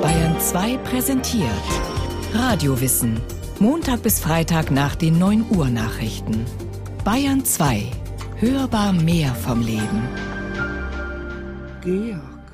Bayern 0.00 0.40
2 0.40 0.78
präsentiert 0.78 1.50
Radiowissen. 2.32 3.20
Montag 3.60 4.02
bis 4.02 4.20
Freitag 4.20 4.70
nach 4.70 4.96
den 4.96 5.18
9 5.18 5.50
Uhr 5.50 5.68
Nachrichten. 5.68 6.46
Bayern 7.04 7.44
2. 7.44 7.90
Hörbar 8.36 8.94
mehr 8.94 9.34
vom 9.34 9.60
Leben. 9.60 10.08
Georg, 11.82 12.52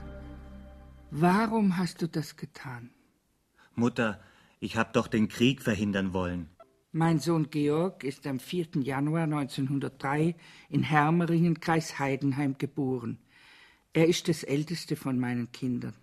warum 1.13 1.77
hast 1.77 2.03
du 2.03 2.09
das 2.09 2.37
getan? 2.37 2.91
Mutter, 3.77 4.21
ich 4.59 4.77
hab 4.77 4.93
doch 4.95 5.07
den 5.07 5.29
Krieg 5.29 5.63
verhindern 5.63 6.13
wollen. 6.13 6.49
Mein 6.91 7.21
Sohn 7.21 7.51
Georg 7.51 8.03
ist 8.03 8.27
am 8.27 8.41
4. 8.41 8.83
Januar 8.83 9.25
1903 9.25 10.35
in 10.71 10.83
Hermeringen, 10.83 11.61
Kreis 11.61 12.01
Heidenheim 12.01 12.57
geboren. 12.59 13.19
Er 13.93 14.09
ist 14.09 14.29
das 14.29 14.43
älteste 14.43 14.97
von 14.97 15.21
meinen 15.21 15.53
Kindern. 15.53 15.95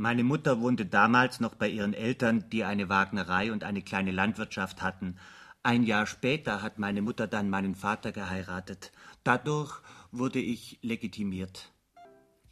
Meine 0.00 0.22
Mutter 0.22 0.60
wohnte 0.60 0.86
damals 0.86 1.40
noch 1.40 1.56
bei 1.56 1.68
ihren 1.68 1.92
Eltern, 1.92 2.48
die 2.50 2.62
eine 2.62 2.88
Wagnerei 2.88 3.50
und 3.50 3.64
eine 3.64 3.82
kleine 3.82 4.12
Landwirtschaft 4.12 4.80
hatten. 4.80 5.16
Ein 5.64 5.82
Jahr 5.82 6.06
später 6.06 6.62
hat 6.62 6.78
meine 6.78 7.02
Mutter 7.02 7.26
dann 7.26 7.50
meinen 7.50 7.74
Vater 7.74 8.12
geheiratet. 8.12 8.92
Dadurch 9.24 9.80
wurde 10.12 10.38
ich 10.38 10.78
legitimiert. 10.82 11.72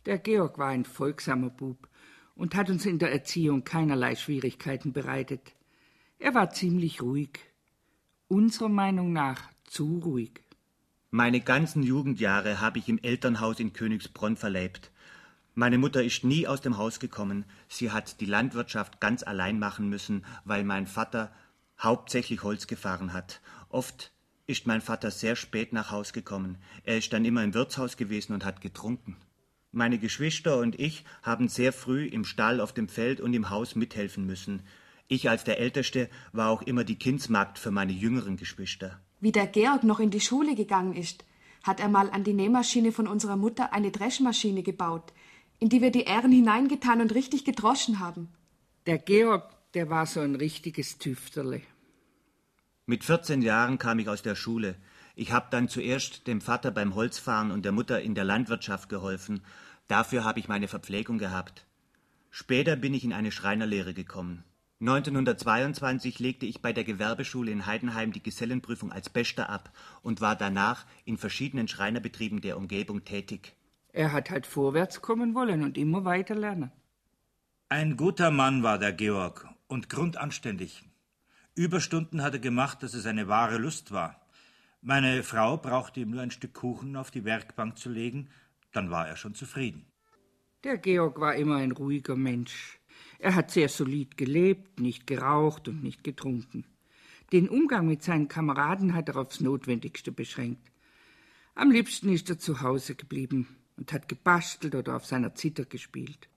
Der 0.06 0.18
Georg 0.18 0.58
war 0.58 0.70
ein 0.70 0.84
folgsamer 0.84 1.50
Bub 1.50 1.88
und 2.34 2.56
hat 2.56 2.68
uns 2.68 2.84
in 2.84 2.98
der 2.98 3.12
Erziehung 3.12 3.62
keinerlei 3.62 4.16
Schwierigkeiten 4.16 4.92
bereitet. 4.92 5.54
Er 6.18 6.34
war 6.34 6.50
ziemlich 6.50 7.00
ruhig. 7.00 7.38
Unserer 8.26 8.70
Meinung 8.70 9.12
nach 9.12 9.40
zu 9.62 10.00
ruhig. 10.00 10.40
Meine 11.12 11.40
ganzen 11.40 11.84
Jugendjahre 11.84 12.60
habe 12.60 12.80
ich 12.80 12.88
im 12.88 12.98
Elternhaus 12.98 13.60
in 13.60 13.72
Königsbronn 13.72 14.36
verlebt. 14.36 14.90
Meine 15.58 15.78
Mutter 15.78 16.04
ist 16.04 16.22
nie 16.22 16.46
aus 16.46 16.60
dem 16.60 16.76
Haus 16.76 17.00
gekommen. 17.00 17.46
Sie 17.66 17.90
hat 17.90 18.20
die 18.20 18.26
Landwirtschaft 18.26 19.00
ganz 19.00 19.22
allein 19.22 19.58
machen 19.58 19.88
müssen, 19.88 20.22
weil 20.44 20.64
mein 20.64 20.86
Vater 20.86 21.32
hauptsächlich 21.78 22.42
Holz 22.42 22.66
gefahren 22.66 23.14
hat. 23.14 23.40
Oft 23.70 24.12
ist 24.46 24.66
mein 24.66 24.82
Vater 24.82 25.10
sehr 25.10 25.34
spät 25.34 25.72
nach 25.72 25.90
Haus 25.90 26.12
gekommen. 26.12 26.58
Er 26.84 26.98
ist 26.98 27.10
dann 27.14 27.24
immer 27.24 27.42
im 27.42 27.54
Wirtshaus 27.54 27.96
gewesen 27.96 28.34
und 28.34 28.44
hat 28.44 28.60
getrunken. 28.60 29.16
Meine 29.72 29.98
Geschwister 29.98 30.58
und 30.58 30.78
ich 30.78 31.06
haben 31.22 31.48
sehr 31.48 31.72
früh 31.72 32.04
im 32.04 32.26
Stall, 32.26 32.60
auf 32.60 32.74
dem 32.74 32.86
Feld 32.86 33.22
und 33.22 33.32
im 33.32 33.48
Haus 33.48 33.76
mithelfen 33.76 34.26
müssen. 34.26 34.60
Ich 35.08 35.30
als 35.30 35.44
der 35.44 35.58
Älteste 35.58 36.10
war 36.32 36.50
auch 36.50 36.60
immer 36.60 36.84
die 36.84 36.98
Kindsmagd 36.98 37.58
für 37.58 37.70
meine 37.70 37.92
jüngeren 37.92 38.36
Geschwister. 38.36 39.00
Wie 39.20 39.32
der 39.32 39.46
Georg 39.46 39.84
noch 39.84 40.00
in 40.00 40.10
die 40.10 40.20
Schule 40.20 40.54
gegangen 40.54 40.92
ist, 40.92 41.24
hat 41.62 41.80
er 41.80 41.88
mal 41.88 42.10
an 42.10 42.24
die 42.24 42.34
Nähmaschine 42.34 42.92
von 42.92 43.08
unserer 43.08 43.36
Mutter 43.36 43.72
eine 43.72 43.90
Dreschmaschine 43.90 44.62
gebaut, 44.62 45.14
in 45.58 45.68
die 45.68 45.80
wir 45.80 45.90
die 45.90 46.04
Ähren 46.04 46.32
hineingetan 46.32 47.00
und 47.00 47.14
richtig 47.14 47.44
gedroschen 47.44 47.98
haben. 47.98 48.28
Der 48.86 48.98
Georg, 48.98 49.50
der 49.74 49.90
war 49.90 50.06
so 50.06 50.20
ein 50.20 50.34
richtiges 50.34 50.98
Tüfterle. 50.98 51.62
Mit 52.86 53.02
14 53.02 53.42
Jahren 53.42 53.78
kam 53.78 53.98
ich 53.98 54.08
aus 54.08 54.22
der 54.22 54.36
Schule. 54.36 54.76
Ich 55.16 55.32
habe 55.32 55.48
dann 55.50 55.68
zuerst 55.68 56.26
dem 56.26 56.40
Vater 56.40 56.70
beim 56.70 56.94
Holzfahren 56.94 57.50
und 57.50 57.64
der 57.64 57.72
Mutter 57.72 58.00
in 58.00 58.14
der 58.14 58.24
Landwirtschaft 58.24 58.88
geholfen. 58.88 59.40
Dafür 59.88 60.24
habe 60.24 60.38
ich 60.38 60.46
meine 60.46 60.68
Verpflegung 60.68 61.18
gehabt. 61.18 61.66
Später 62.30 62.76
bin 62.76 62.94
ich 62.94 63.02
in 63.02 63.12
eine 63.12 63.32
Schreinerlehre 63.32 63.94
gekommen. 63.94 64.44
1922 64.80 66.18
legte 66.18 66.44
ich 66.44 66.60
bei 66.60 66.74
der 66.74 66.84
Gewerbeschule 66.84 67.50
in 67.50 67.64
Heidenheim 67.64 68.12
die 68.12 68.22
Gesellenprüfung 68.22 68.92
als 68.92 69.08
Bester 69.08 69.48
ab 69.48 69.72
und 70.02 70.20
war 70.20 70.36
danach 70.36 70.84
in 71.06 71.16
verschiedenen 71.16 71.66
Schreinerbetrieben 71.66 72.42
der 72.42 72.58
Umgebung 72.58 73.02
tätig. 73.04 73.55
Er 73.96 74.12
hat 74.12 74.28
halt 74.28 74.46
vorwärts 74.46 75.00
kommen 75.00 75.34
wollen 75.34 75.62
und 75.62 75.78
immer 75.78 76.04
weiter 76.04 76.34
lernen. 76.34 76.70
Ein 77.70 77.96
guter 77.96 78.30
Mann 78.30 78.62
war 78.62 78.78
der 78.78 78.92
Georg 78.92 79.48
und 79.68 79.88
grundanständig. 79.88 80.84
Überstunden 81.54 82.20
hat 82.22 82.34
er 82.34 82.40
gemacht, 82.40 82.82
dass 82.82 82.92
es 82.92 83.06
eine 83.06 83.26
wahre 83.26 83.56
Lust 83.56 83.92
war. 83.92 84.20
Meine 84.82 85.22
Frau 85.22 85.56
brauchte 85.56 86.00
ihm 86.00 86.10
nur 86.10 86.20
ein 86.20 86.30
Stück 86.30 86.52
Kuchen 86.52 86.94
auf 86.94 87.10
die 87.10 87.24
Werkbank 87.24 87.78
zu 87.78 87.88
legen, 87.88 88.28
dann 88.70 88.90
war 88.90 89.08
er 89.08 89.16
schon 89.16 89.34
zufrieden. 89.34 89.86
Der 90.62 90.76
Georg 90.76 91.18
war 91.18 91.34
immer 91.34 91.56
ein 91.56 91.72
ruhiger 91.72 92.16
Mensch. 92.16 92.78
Er 93.18 93.34
hat 93.34 93.50
sehr 93.50 93.70
solid 93.70 94.18
gelebt, 94.18 94.78
nicht 94.78 95.06
geraucht 95.06 95.68
und 95.68 95.82
nicht 95.82 96.04
getrunken. 96.04 96.66
Den 97.32 97.48
Umgang 97.48 97.86
mit 97.86 98.02
seinen 98.02 98.28
Kameraden 98.28 98.92
hat 98.92 99.08
er 99.08 99.16
aufs 99.16 99.40
Notwendigste 99.40 100.12
beschränkt. 100.12 100.70
Am 101.54 101.70
liebsten 101.70 102.10
ist 102.10 102.28
er 102.28 102.38
zu 102.38 102.60
Hause 102.60 102.94
geblieben 102.94 103.48
und 103.76 103.92
hat 103.92 104.08
gebastelt 104.08 104.74
oder 104.74 104.96
auf 104.96 105.06
seiner 105.06 105.34
Zither 105.34 105.64
gespielt. 105.64 106.28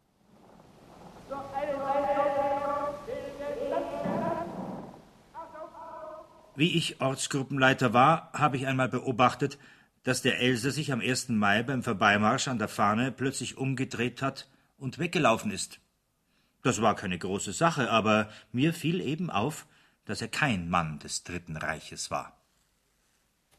Wie 6.55 6.77
ich 6.77 6.99
Ortsgruppenleiter 6.99 7.93
war, 7.93 8.31
habe 8.33 8.57
ich 8.57 8.67
einmal 8.67 8.89
beobachtet, 8.89 9.57
dass 10.03 10.21
der 10.21 10.39
Elser 10.39 10.71
sich 10.71 10.91
am 10.91 10.99
1. 10.99 11.29
Mai 11.29 11.63
beim 11.63 11.83
Vorbeimarsch 11.83 12.47
an 12.47 12.59
der 12.59 12.67
Fahne 12.67 13.11
plötzlich 13.11 13.57
umgedreht 13.57 14.21
hat 14.21 14.49
und 14.77 14.99
weggelaufen 14.99 15.51
ist. 15.51 15.79
Das 16.61 16.81
war 16.81 16.95
keine 16.95 17.17
große 17.17 17.53
Sache, 17.53 17.89
aber 17.89 18.29
mir 18.51 18.73
fiel 18.73 18.99
eben 18.99 19.29
auf, 19.29 19.67
dass 20.03 20.21
er 20.21 20.27
kein 20.27 20.69
Mann 20.69 20.99
des 20.99 21.23
Dritten 21.23 21.55
Reiches 21.55 22.11
war. 22.11 22.37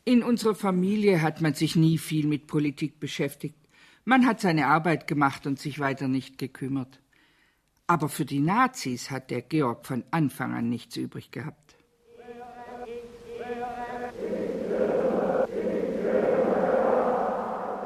In 0.05 0.23
unserer 0.23 0.55
Familie 0.55 1.23
hat 1.23 1.41
man 1.41 1.55
sich 1.55 1.77
nie 1.77 1.99
viel 1.99 2.27
mit 2.27 2.47
Politik 2.47 3.01
beschäftigt. 3.01 3.60
Man 4.11 4.27
hat 4.27 4.41
seine 4.41 4.67
Arbeit 4.67 5.07
gemacht 5.07 5.47
und 5.47 5.61
sich 5.61 5.79
weiter 5.79 6.09
nicht 6.09 6.37
gekümmert. 6.37 7.01
Aber 7.87 8.09
für 8.09 8.25
die 8.25 8.41
Nazis 8.41 9.09
hat 9.09 9.31
der 9.31 9.41
Georg 9.41 9.87
von 9.87 10.03
Anfang 10.11 10.53
an 10.53 10.69
nichts 10.69 10.97
übrig 10.97 11.31
gehabt. 11.31 11.77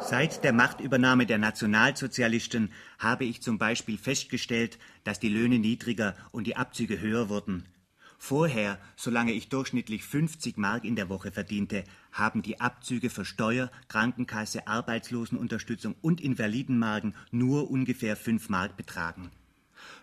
Seit 0.00 0.42
der 0.44 0.54
Machtübernahme 0.54 1.26
der 1.26 1.36
Nationalsozialisten 1.36 2.72
habe 2.98 3.26
ich 3.26 3.42
zum 3.42 3.58
Beispiel 3.58 3.98
festgestellt, 3.98 4.78
dass 5.04 5.20
die 5.20 5.28
Löhne 5.28 5.58
niedriger 5.58 6.14
und 6.32 6.46
die 6.46 6.56
Abzüge 6.56 7.02
höher 7.02 7.28
wurden. 7.28 7.66
Vorher, 8.18 8.78
solange 8.96 9.32
ich 9.32 9.48
durchschnittlich 9.48 10.04
50 10.04 10.56
Mark 10.56 10.84
in 10.84 10.96
der 10.96 11.08
Woche 11.08 11.30
verdiente, 11.30 11.84
haben 12.12 12.42
die 12.42 12.60
Abzüge 12.60 13.10
für 13.10 13.24
Steuer, 13.24 13.70
Krankenkasse, 13.88 14.66
Arbeitslosenunterstützung 14.66 15.94
und 16.00 16.20
Invalidenmarken 16.20 17.14
nur 17.30 17.70
ungefähr 17.70 18.16
5 18.16 18.48
Mark 18.48 18.76
betragen. 18.76 19.30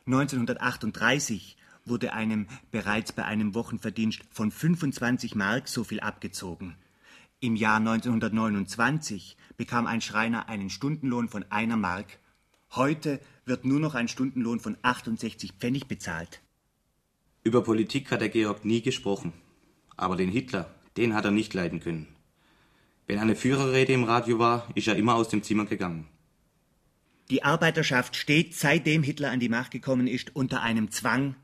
1938 0.06 1.58
wurde 1.86 2.14
einem 2.14 2.48
bereits 2.72 3.12
bei 3.12 3.26
einem 3.26 3.56
Wochenverdienst 3.56 4.22
von 4.32 4.52
25 4.52 5.36
Mark 5.36 5.68
so 5.68 5.84
viel 5.84 6.00
abgezogen. 6.00 6.76
Im 7.40 7.56
Jahr 7.56 7.78
1929 7.78 9.36
bekam 9.58 9.88
ein 9.88 10.02
Schreiner 10.02 10.48
einen 10.48 10.70
Stundenlohn 10.70 11.28
von 11.28 11.44
einer 11.50 11.78
Mark. 11.78 12.20
Heute 12.72 13.20
wird 13.46 13.66
nur 13.66 13.80
noch 13.80 13.96
ein 13.96 14.08
Stundenlohn 14.08 14.60
von 14.60 14.78
68 14.84 15.54
Pfennig 15.54 15.88
bezahlt. 15.88 16.42
Über 17.44 17.64
Politik 17.64 18.12
hat 18.12 18.22
der 18.22 18.30
Georg 18.30 18.66
nie 18.66 18.82
gesprochen. 18.82 19.34
Aber 19.98 20.16
den 20.16 20.30
Hitler, 20.30 20.74
den 20.98 21.16
hat 21.16 21.26
er 21.26 21.32
nicht 21.32 21.54
leiden 21.54 21.80
können. 21.80 22.08
Wenn 23.08 23.20
eine 23.20 23.36
Führerrede 23.36 23.94
im 23.94 24.04
Radio 24.04 24.38
war, 24.38 24.70
ist 24.76 24.88
er 24.88 24.96
immer 24.96 25.16
aus 25.16 25.30
dem 25.30 25.42
Zimmer 25.44 25.66
gegangen. 25.66 26.08
Die 27.32 27.44
Arbeiterschaft 27.44 28.16
steht, 28.16 28.56
seitdem 28.56 29.04
Hitler 29.04 29.32
an 29.32 29.40
die 29.40 29.50
Macht 29.50 29.72
gekommen 29.72 30.08
ist, 30.08 30.36
unter 30.36 30.62
einem 30.62 30.92
Zwang. 30.92 31.36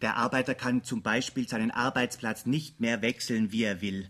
Der 0.00 0.16
Arbeiter 0.16 0.54
kann 0.54 0.84
zum 0.84 1.02
Beispiel 1.02 1.48
seinen 1.48 1.70
Arbeitsplatz 1.70 2.46
nicht 2.46 2.80
mehr 2.80 3.02
wechseln, 3.02 3.52
wie 3.52 3.64
er 3.64 3.82
will. 3.82 4.08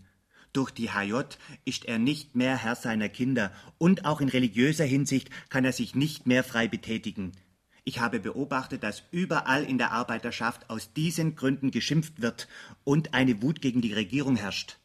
Durch 0.53 0.71
die 0.71 0.91
HJ 0.91 1.23
ist 1.65 1.85
er 1.85 1.99
nicht 1.99 2.35
mehr 2.35 2.57
Herr 2.57 2.75
seiner 2.75 3.09
Kinder 3.09 3.51
und 3.77 4.05
auch 4.05 4.21
in 4.21 4.29
religiöser 4.29 4.85
Hinsicht 4.85 5.29
kann 5.49 5.65
er 5.65 5.73
sich 5.73 5.93
nicht 5.93 6.25
mehr 6.25 6.43
frei 6.43 6.67
betätigen. 6.67 7.33
Ich 7.87 8.01
habe 8.01 8.19
beobachtet, 8.19 8.83
dass 8.83 9.03
überall 9.11 9.63
in 9.63 9.77
der 9.77 9.93
Arbeiterschaft 9.93 10.69
aus 10.69 10.91
diesen 10.91 11.37
Gründen 11.37 11.71
geschimpft 11.71 12.21
wird 12.21 12.49
und 12.83 13.13
eine 13.13 13.41
Wut 13.41 13.61
gegen 13.61 13.79
die 13.79 13.93
Regierung 13.93 14.35
herrscht. 14.35 14.77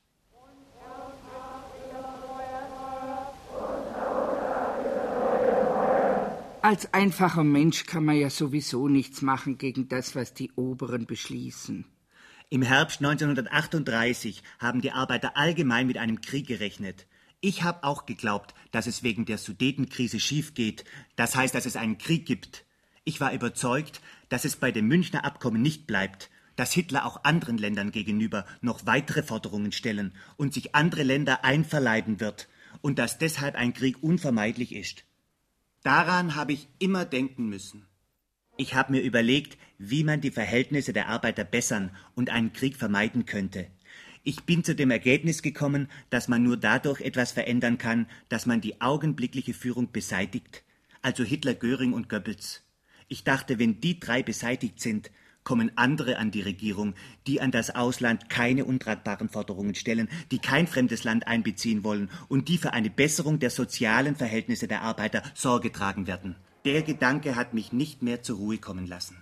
Als 6.62 6.94
einfacher 6.94 7.43
Mensch 7.43 7.87
kann 7.87 8.05
man 8.05 8.15
ja 8.15 8.31
sowieso 8.31 8.87
nichts 8.87 9.21
machen 9.21 9.59
gegen 9.59 9.88
das, 9.88 10.15
was 10.15 10.32
die 10.32 10.53
Oberen 10.53 11.06
beschließen. 11.06 11.85
Im 12.50 12.62
Herbst 12.62 13.00
1938 13.00 14.44
haben 14.61 14.81
die 14.81 14.93
Arbeiter 14.93 15.37
allgemein 15.37 15.88
mit 15.88 15.99
einem 15.99 16.21
Krieg 16.21 16.47
gerechnet. 16.47 17.09
Ich 17.41 17.65
habe 17.65 17.82
auch 17.82 18.06
geglaubt, 18.06 18.55
dass 18.71 18.87
es 18.87 19.03
wegen 19.03 19.25
der 19.25 19.38
Sudetenkrise 19.38 20.21
schief 20.21 20.55
geht. 20.55 20.85
Das 21.17 21.35
heißt, 21.35 21.53
dass 21.53 21.67
es 21.67 21.75
einen 21.75 21.99
Krieg 21.99 22.26
gibt. 22.26 22.65
Ich 23.04 23.20
war 23.20 23.32
überzeugt, 23.32 24.00
dass 24.28 24.44
es 24.44 24.56
bei 24.56 24.70
dem 24.70 24.87
Münchner 24.87 25.25
Abkommen 25.25 25.60
nicht 25.60 25.87
bleibt, 25.87 26.31
dass 26.54 26.72
Hitler 26.72 27.04
auch 27.04 27.25
anderen 27.25 27.58
Ländern 27.58 27.90
gegenüber 27.90 28.46
noch 28.60 28.87
weitere 28.87 29.22
Forderungen 29.22 29.72
stellen 29.72 30.12
und 30.37 30.54
sich 30.54 30.75
andere 30.75 31.02
Länder 31.02 31.44
einverleiben 31.44 32.20
wird 32.20 32.49
und 32.81 32.99
dass 32.99 33.19
deshalb 33.19 33.56
ein 33.56 33.75
Krieg 33.75 34.02
unvermeidlich 34.02 34.72
ist. 34.72 35.04
Daran 35.82 36.37
habe 36.37 36.52
ich 36.52 36.69
immer 36.78 37.04
denken 37.04 37.49
müssen. 37.49 37.87
Ich 38.56 38.75
habe 38.75 38.93
mir 38.93 39.00
überlegt, 39.00 39.58
wie 39.78 40.04
man 40.04 40.20
die 40.20 40.31
Verhältnisse 40.31 40.93
der 40.93 41.08
Arbeiter 41.08 41.43
bessern 41.43 41.90
und 42.14 42.31
einen 42.31 42.52
Krieg 42.52 42.76
vermeiden 42.76 43.26
könnte. 43.26 43.66
Ich 44.22 44.44
bin 44.44 44.62
zu 44.62 44.76
dem 44.76 44.93
Ergebnis 44.93 45.43
gekommen, 45.43 45.88
dass 46.10 46.28
man 46.28 46.44
nur 46.44 46.56
dadurch 46.56 47.00
etwas 47.00 47.32
verändern 47.32 47.78
kann, 47.78 48.06
dass 48.28 48.46
man 48.46 48.60
die 48.60 48.81
augenblickliche 48.81 49.54
Führung 49.54 49.90
beseitigt, 49.90 50.62
also 51.00 51.25
Hitler, 51.25 51.54
Göring 51.54 51.93
und 51.93 52.08
Goebbels. 52.08 52.62
Ich 53.08 53.25
dachte, 53.25 53.58
wenn 53.58 53.81
die 53.81 54.00
drei 54.00 54.22
beseitigt 54.22 54.81
sind, 54.81 55.10
kommen 55.44 55.72
andere 55.76 56.19
an 56.19 56.31
die 56.31 56.40
Regierung, 56.40 56.94
die 57.26 57.40
an 57.40 57.50
das 57.50 57.70
Ausland 57.70 58.31
keine 58.31 58.64
untragbaren 58.64 59.28
Forderungen 59.28 59.75
stellen, 59.75 60.08
die 60.31 60.38
kein 60.38 60.66
fremdes 60.66 61.04
Land 61.04 61.26
einbeziehen 61.26 61.84
wollen 61.84 62.10
und 62.28 62.49
die 62.49 62.58
für 62.58 62.72
eine 62.72 62.90
Besserung 62.90 63.38
der 63.38 63.50
sozialen 63.50 64.16
Verhältnisse 64.16 64.69
der 64.69 64.82
Arbeiter 64.82 65.22
Sorge 65.34 65.72
tragen 65.72 66.06
werden. 66.06 66.37
Der 66.64 66.82
Gedanke 66.82 67.34
hat 67.34 67.54
mich 67.54 67.72
nicht 67.72 68.02
mehr 68.02 68.22
zur 68.22 68.37
Ruhe 68.37 68.58
kommen 68.58 68.87
lassen. 68.87 69.16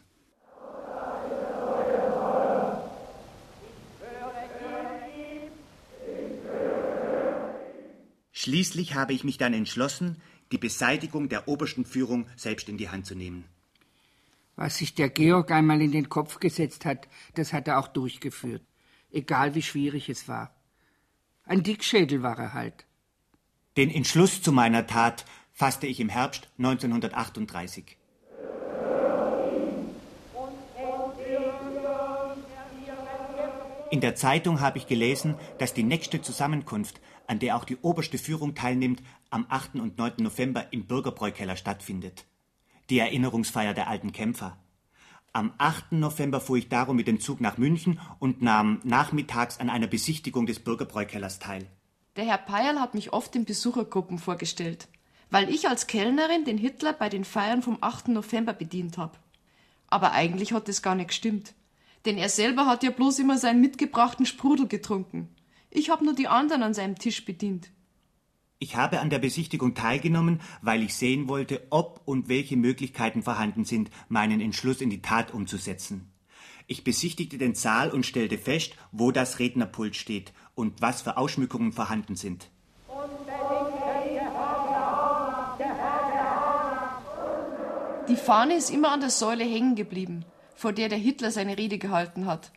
Schließlich 8.32 8.94
habe 8.94 9.12
ich 9.12 9.22
mich 9.22 9.36
dann 9.36 9.52
entschlossen, 9.52 10.16
die 10.50 10.58
Beseitigung 10.58 11.28
der 11.28 11.46
obersten 11.46 11.84
Führung 11.84 12.26
selbst 12.36 12.68
in 12.70 12.78
die 12.78 12.88
Hand 12.88 13.04
zu 13.04 13.14
nehmen. 13.14 13.44
Was 14.60 14.76
sich 14.76 14.94
der 14.94 15.08
Georg 15.08 15.50
einmal 15.52 15.80
in 15.80 15.90
den 15.90 16.10
Kopf 16.10 16.38
gesetzt 16.38 16.84
hat, 16.84 17.08
das 17.34 17.54
hat 17.54 17.66
er 17.66 17.78
auch 17.78 17.88
durchgeführt, 17.88 18.60
egal 19.10 19.54
wie 19.54 19.62
schwierig 19.62 20.10
es 20.10 20.28
war. 20.28 20.54
Ein 21.44 21.62
Dickschädel 21.62 22.22
war 22.22 22.38
er 22.38 22.52
halt. 22.52 22.84
Den 23.78 23.90
Entschluss 23.90 24.42
zu 24.42 24.52
meiner 24.52 24.86
Tat 24.86 25.24
fasste 25.54 25.86
ich 25.86 25.98
im 25.98 26.10
Herbst 26.10 26.50
1938. 26.58 27.96
In 33.90 34.02
der 34.02 34.14
Zeitung 34.14 34.60
habe 34.60 34.76
ich 34.76 34.86
gelesen, 34.86 35.36
dass 35.56 35.72
die 35.72 35.84
nächste 35.84 36.20
Zusammenkunft, 36.20 37.00
an 37.26 37.38
der 37.38 37.56
auch 37.56 37.64
die 37.64 37.78
oberste 37.78 38.18
Führung 38.18 38.54
teilnimmt, 38.54 39.02
am 39.30 39.46
8. 39.48 39.76
und 39.76 39.96
9. 39.96 40.16
November 40.18 40.70
im 40.70 40.84
Bürgerbräukeller 40.84 41.56
stattfindet. 41.56 42.26
Die 42.90 42.98
Erinnerungsfeier 42.98 43.72
der 43.72 43.88
alten 43.88 44.10
Kämpfer. 44.10 44.58
Am 45.32 45.52
8. 45.58 45.92
November 45.92 46.40
fuhr 46.40 46.56
ich 46.56 46.68
darum 46.68 46.96
mit 46.96 47.06
dem 47.06 47.20
Zug 47.20 47.40
nach 47.40 47.56
München 47.56 48.00
und 48.18 48.42
nahm 48.42 48.80
nachmittags 48.82 49.60
an 49.60 49.70
einer 49.70 49.86
Besichtigung 49.86 50.44
des 50.46 50.58
Bürgerbräukellers 50.58 51.38
teil. 51.38 51.70
Der 52.16 52.24
Herr 52.24 52.38
Peierl 52.38 52.80
hat 52.80 52.94
mich 52.94 53.12
oft 53.12 53.36
in 53.36 53.44
Besuchergruppen 53.44 54.18
vorgestellt, 54.18 54.88
weil 55.30 55.48
ich 55.48 55.68
als 55.68 55.86
Kellnerin 55.86 56.44
den 56.44 56.58
Hitler 56.58 56.92
bei 56.92 57.08
den 57.08 57.24
Feiern 57.24 57.62
vom 57.62 57.78
8. 57.80 58.08
November 58.08 58.52
bedient 58.54 58.98
habe. 58.98 59.16
Aber 59.86 60.10
eigentlich 60.10 60.52
hat 60.52 60.68
es 60.68 60.82
gar 60.82 60.96
nicht 60.96 61.08
gestimmt. 61.08 61.54
Denn 62.06 62.18
er 62.18 62.28
selber 62.28 62.66
hat 62.66 62.82
ja 62.82 62.90
bloß 62.90 63.20
immer 63.20 63.38
seinen 63.38 63.60
mitgebrachten 63.60 64.26
Sprudel 64.26 64.66
getrunken. 64.66 65.28
Ich 65.70 65.90
habe 65.90 66.04
nur 66.04 66.14
die 66.14 66.26
anderen 66.26 66.64
an 66.64 66.74
seinem 66.74 66.98
Tisch 66.98 67.24
bedient. 67.24 67.70
Ich 68.60 68.76
habe 68.76 69.00
an 69.00 69.10
der 69.10 69.18
Besichtigung 69.18 69.74
teilgenommen, 69.74 70.40
weil 70.62 70.82
ich 70.82 70.94
sehen 70.94 71.28
wollte, 71.28 71.66
ob 71.70 72.02
und 72.04 72.28
welche 72.28 72.56
Möglichkeiten 72.56 73.22
vorhanden 73.22 73.64
sind, 73.64 73.90
meinen 74.08 74.40
Entschluss 74.40 74.80
in 74.80 74.90
die 74.90 75.02
Tat 75.02 75.34
umzusetzen. 75.34 76.12
Ich 76.68 76.84
besichtigte 76.84 77.38
den 77.38 77.56
Saal 77.56 77.90
und 77.90 78.06
stellte 78.06 78.38
fest, 78.38 78.76
wo 78.92 79.10
das 79.10 79.40
Rednerpult 79.40 79.96
steht 79.96 80.32
und 80.54 80.80
was 80.80 81.02
für 81.02 81.16
Ausschmückungen 81.16 81.72
vorhanden 81.72 82.14
sind. 82.14 82.50
Die 88.08 88.16
Fahne 88.16 88.54
ist 88.54 88.70
immer 88.70 88.92
an 88.92 89.00
der 89.00 89.10
Säule 89.10 89.44
hängen 89.44 89.74
geblieben 89.74 90.24
vor 90.60 90.74
der 90.74 90.90
der 90.90 90.98
Hitler 90.98 91.30
seine 91.30 91.56
Rede 91.56 91.78
gehalten 91.78 92.26
hat. 92.26 92.52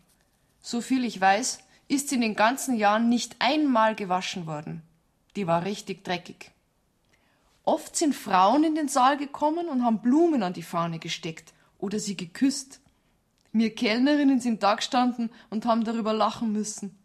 Soviel 0.59 1.06
ich 1.06 1.21
weiß, 1.21 1.59
ist 1.88 2.09
sie 2.09 2.15
in 2.15 2.21
den 2.21 2.35
ganzen 2.35 2.75
Jahren 2.75 3.07
nicht 3.07 3.38
einmal 3.39 3.95
gewaschen 3.95 4.45
worden. 4.45 4.81
Die 5.35 5.47
war 5.47 5.65
richtig 5.65 6.03
dreckig. 6.03 6.51
Oft 7.63 7.95
sind 7.95 8.13
Frauen 8.13 8.63
in 8.63 8.75
den 8.75 8.89
Saal 8.89 9.18
gekommen 9.18 9.69
und 9.69 9.83
haben 9.83 10.01
Blumen 10.01 10.44
an 10.44 10.53
die 10.53 10.63
Fahne 10.63 11.00
gesteckt 11.00 11.53
oder 11.77 12.00
sie 12.00 12.18
geküsst. 12.18 12.81
Wir 13.51 13.74
Kellnerinnen 13.74 14.39
sind 14.39 14.63
da 14.63 14.75
gestanden 14.75 15.30
und 15.50 15.65
haben 15.65 15.83
darüber 15.83 16.13
lachen 16.13 16.51
müssen. 16.51 16.97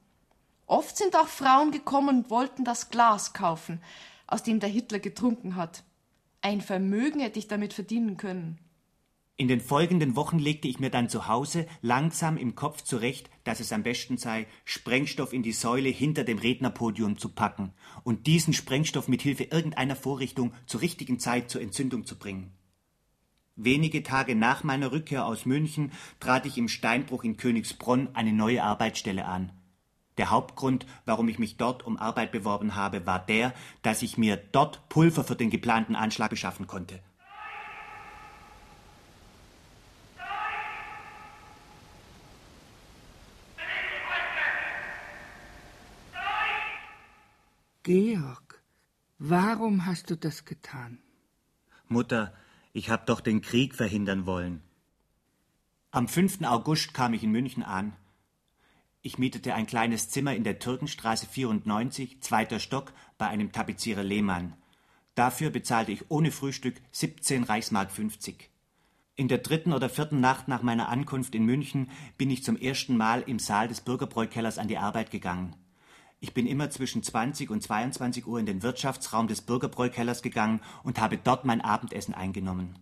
Oft 0.66 0.96
sind 0.96 1.16
auch 1.16 1.28
Frauen 1.28 1.70
gekommen 1.70 2.18
und 2.18 2.30
wollten 2.30 2.64
das 2.64 2.90
Glas 2.90 3.32
kaufen, 3.32 3.80
aus 4.26 4.42
dem 4.42 4.60
der 4.60 4.68
Hitler 4.68 4.98
getrunken 4.98 5.56
hat. 5.56 5.82
Ein 6.40 6.60
Vermögen 6.60 7.20
hätte 7.20 7.38
ich 7.38 7.48
damit 7.48 7.72
verdienen 7.72 8.16
können. 8.16 8.58
In 9.40 9.46
den 9.46 9.60
folgenden 9.60 10.16
Wochen 10.16 10.40
legte 10.40 10.66
ich 10.66 10.80
mir 10.80 10.90
dann 10.90 11.08
zu 11.08 11.28
Hause 11.28 11.68
langsam 11.80 12.36
im 12.36 12.56
Kopf 12.56 12.82
zurecht, 12.82 13.30
dass 13.44 13.60
es 13.60 13.72
am 13.72 13.84
besten 13.84 14.16
sei, 14.16 14.48
Sprengstoff 14.64 15.32
in 15.32 15.44
die 15.44 15.52
Säule 15.52 15.90
hinter 15.90 16.24
dem 16.24 16.38
Rednerpodium 16.38 17.18
zu 17.18 17.28
packen 17.28 17.72
und 18.02 18.26
diesen 18.26 18.52
Sprengstoff 18.52 19.06
mit 19.06 19.22
Hilfe 19.22 19.44
irgendeiner 19.44 19.94
Vorrichtung 19.94 20.52
zur 20.66 20.80
richtigen 20.80 21.20
Zeit 21.20 21.50
zur 21.50 21.60
Entzündung 21.60 22.04
zu 22.04 22.18
bringen. 22.18 22.50
Wenige 23.54 24.02
Tage 24.02 24.34
nach 24.34 24.64
meiner 24.64 24.90
Rückkehr 24.90 25.24
aus 25.24 25.46
München 25.46 25.92
trat 26.18 26.44
ich 26.44 26.58
im 26.58 26.66
Steinbruch 26.66 27.22
in 27.22 27.36
Königsbronn 27.36 28.08
eine 28.14 28.32
neue 28.32 28.64
Arbeitsstelle 28.64 29.24
an. 29.24 29.52
Der 30.16 30.30
Hauptgrund, 30.30 30.84
warum 31.04 31.28
ich 31.28 31.38
mich 31.38 31.56
dort 31.56 31.86
um 31.86 31.96
Arbeit 31.96 32.32
beworben 32.32 32.74
habe, 32.74 33.06
war 33.06 33.24
der, 33.24 33.54
dass 33.82 34.02
ich 34.02 34.18
mir 34.18 34.36
dort 34.36 34.88
Pulver 34.88 35.22
für 35.22 35.36
den 35.36 35.50
geplanten 35.50 35.94
Anschlag 35.94 36.30
beschaffen 36.30 36.66
konnte. 36.66 37.00
Georg, 47.84 48.62
warum 49.18 49.86
hast 49.86 50.10
du 50.10 50.16
das 50.16 50.44
getan? 50.44 50.98
Mutter, 51.86 52.34
ich 52.72 52.90
hab 52.90 53.06
doch 53.06 53.20
den 53.20 53.40
Krieg 53.40 53.74
verhindern 53.74 54.26
wollen. 54.26 54.62
Am 55.90 56.08
5. 56.08 56.42
August 56.42 56.92
kam 56.92 57.14
ich 57.14 57.22
in 57.22 57.30
München 57.30 57.62
an. 57.62 57.96
Ich 59.00 59.16
mietete 59.16 59.54
ein 59.54 59.66
kleines 59.66 60.10
Zimmer 60.10 60.34
in 60.34 60.44
der 60.44 60.58
Türkenstraße 60.58 61.26
94, 61.26 62.20
zweiter 62.20 62.58
Stock, 62.58 62.92
bei 63.16 63.28
einem 63.28 63.52
Tapezierer 63.52 64.02
Lehmann. 64.02 64.54
Dafür 65.14 65.50
bezahlte 65.50 65.92
ich 65.92 66.10
ohne 66.10 66.30
Frühstück 66.30 66.74
17 66.92 67.44
Reichsmark 67.44 67.90
50. 67.90 68.50
In 69.14 69.28
der 69.28 69.38
dritten 69.38 69.72
oder 69.72 69.88
vierten 69.88 70.20
Nacht 70.20 70.46
nach 70.46 70.62
meiner 70.62 70.88
Ankunft 70.88 71.34
in 71.34 71.44
München 71.44 71.90
bin 72.18 72.28
ich 72.30 72.44
zum 72.44 72.56
ersten 72.56 72.96
Mal 72.96 73.22
im 73.22 73.38
Saal 73.38 73.68
des 73.68 73.80
Bürgerbräukellers 73.80 74.58
an 74.58 74.68
die 74.68 74.78
Arbeit 74.78 75.10
gegangen. 75.10 75.56
Ich 76.20 76.34
bin 76.34 76.46
immer 76.46 76.68
zwischen 76.70 77.02
20 77.02 77.48
und 77.48 77.62
22 77.62 78.26
Uhr 78.26 78.40
in 78.40 78.46
den 78.46 78.62
Wirtschaftsraum 78.64 79.28
des 79.28 79.40
Bürgerbräukellers 79.40 80.20
gegangen 80.20 80.60
und 80.82 81.00
habe 81.00 81.16
dort 81.16 81.44
mein 81.44 81.60
Abendessen 81.60 82.12
eingenommen. 82.12 82.76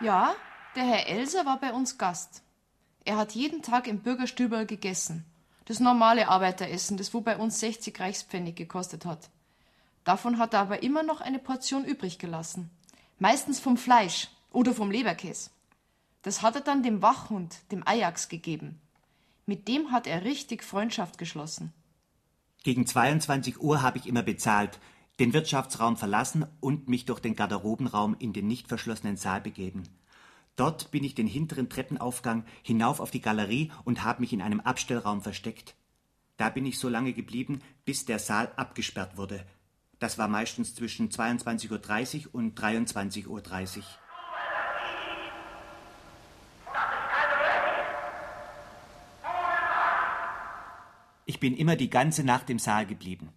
Ja, 0.00 0.34
der 0.76 0.84
Herr 0.84 1.08
Elser 1.08 1.46
war 1.46 1.58
bei 1.58 1.72
uns 1.72 1.96
Gast. 1.96 2.42
Er 3.06 3.16
hat 3.16 3.32
jeden 3.32 3.62
Tag 3.62 3.86
im 3.86 4.00
Bürgerstüberl 4.00 4.66
gegessen. 4.66 5.24
Das 5.64 5.80
normale 5.80 6.28
Arbeiteressen, 6.28 6.98
das 6.98 7.14
wo 7.14 7.22
bei 7.22 7.38
uns 7.38 7.58
60 7.60 7.98
Reichspfennig 7.98 8.54
gekostet 8.54 9.06
hat. 9.06 9.30
Davon 10.04 10.38
hat 10.38 10.52
er 10.52 10.60
aber 10.60 10.82
immer 10.82 11.02
noch 11.02 11.22
eine 11.22 11.38
Portion 11.38 11.86
übrig 11.86 12.18
gelassen. 12.18 12.68
Meistens 13.18 13.60
vom 13.60 13.78
Fleisch 13.78 14.28
oder 14.52 14.74
vom 14.74 14.90
Leberkäse. 14.90 15.53
Das 16.24 16.40
hat 16.40 16.54
er 16.54 16.62
dann 16.62 16.82
dem 16.82 17.02
Wachhund, 17.02 17.70
dem 17.70 17.86
Ajax, 17.86 18.30
gegeben. 18.30 18.80
Mit 19.44 19.68
dem 19.68 19.92
hat 19.92 20.06
er 20.06 20.24
richtig 20.24 20.64
Freundschaft 20.64 21.18
geschlossen. 21.18 21.74
Gegen 22.62 22.86
22 22.86 23.60
Uhr 23.60 23.82
habe 23.82 23.98
ich 23.98 24.06
immer 24.06 24.22
bezahlt, 24.22 24.80
den 25.18 25.34
Wirtschaftsraum 25.34 25.98
verlassen 25.98 26.46
und 26.60 26.88
mich 26.88 27.04
durch 27.04 27.20
den 27.20 27.36
Garderobenraum 27.36 28.16
in 28.18 28.32
den 28.32 28.46
nicht 28.46 28.68
verschlossenen 28.68 29.18
Saal 29.18 29.42
begeben. 29.42 29.82
Dort 30.56 30.90
bin 30.90 31.04
ich 31.04 31.14
den 31.14 31.26
hinteren 31.26 31.68
Treppenaufgang 31.68 32.46
hinauf 32.62 33.00
auf 33.00 33.10
die 33.10 33.20
Galerie 33.20 33.70
und 33.84 34.02
habe 34.02 34.22
mich 34.22 34.32
in 34.32 34.40
einem 34.40 34.60
Abstellraum 34.60 35.20
versteckt. 35.20 35.74
Da 36.38 36.48
bin 36.48 36.64
ich 36.64 36.78
so 36.78 36.88
lange 36.88 37.12
geblieben, 37.12 37.60
bis 37.84 38.06
der 38.06 38.18
Saal 38.18 38.50
abgesperrt 38.56 39.18
wurde. 39.18 39.44
Das 39.98 40.16
war 40.16 40.28
meistens 40.28 40.74
zwischen 40.74 41.10
22.30 41.10 42.28
Uhr 42.28 42.34
und 42.34 42.58
23.30 42.58 43.26
Uhr. 43.28 43.84
Ich 51.26 51.40
bin 51.40 51.56
immer 51.56 51.76
die 51.76 51.90
ganze 51.90 52.22
Nacht 52.22 52.50
im 52.50 52.58
Saal 52.58 52.86
geblieben. 52.86 53.30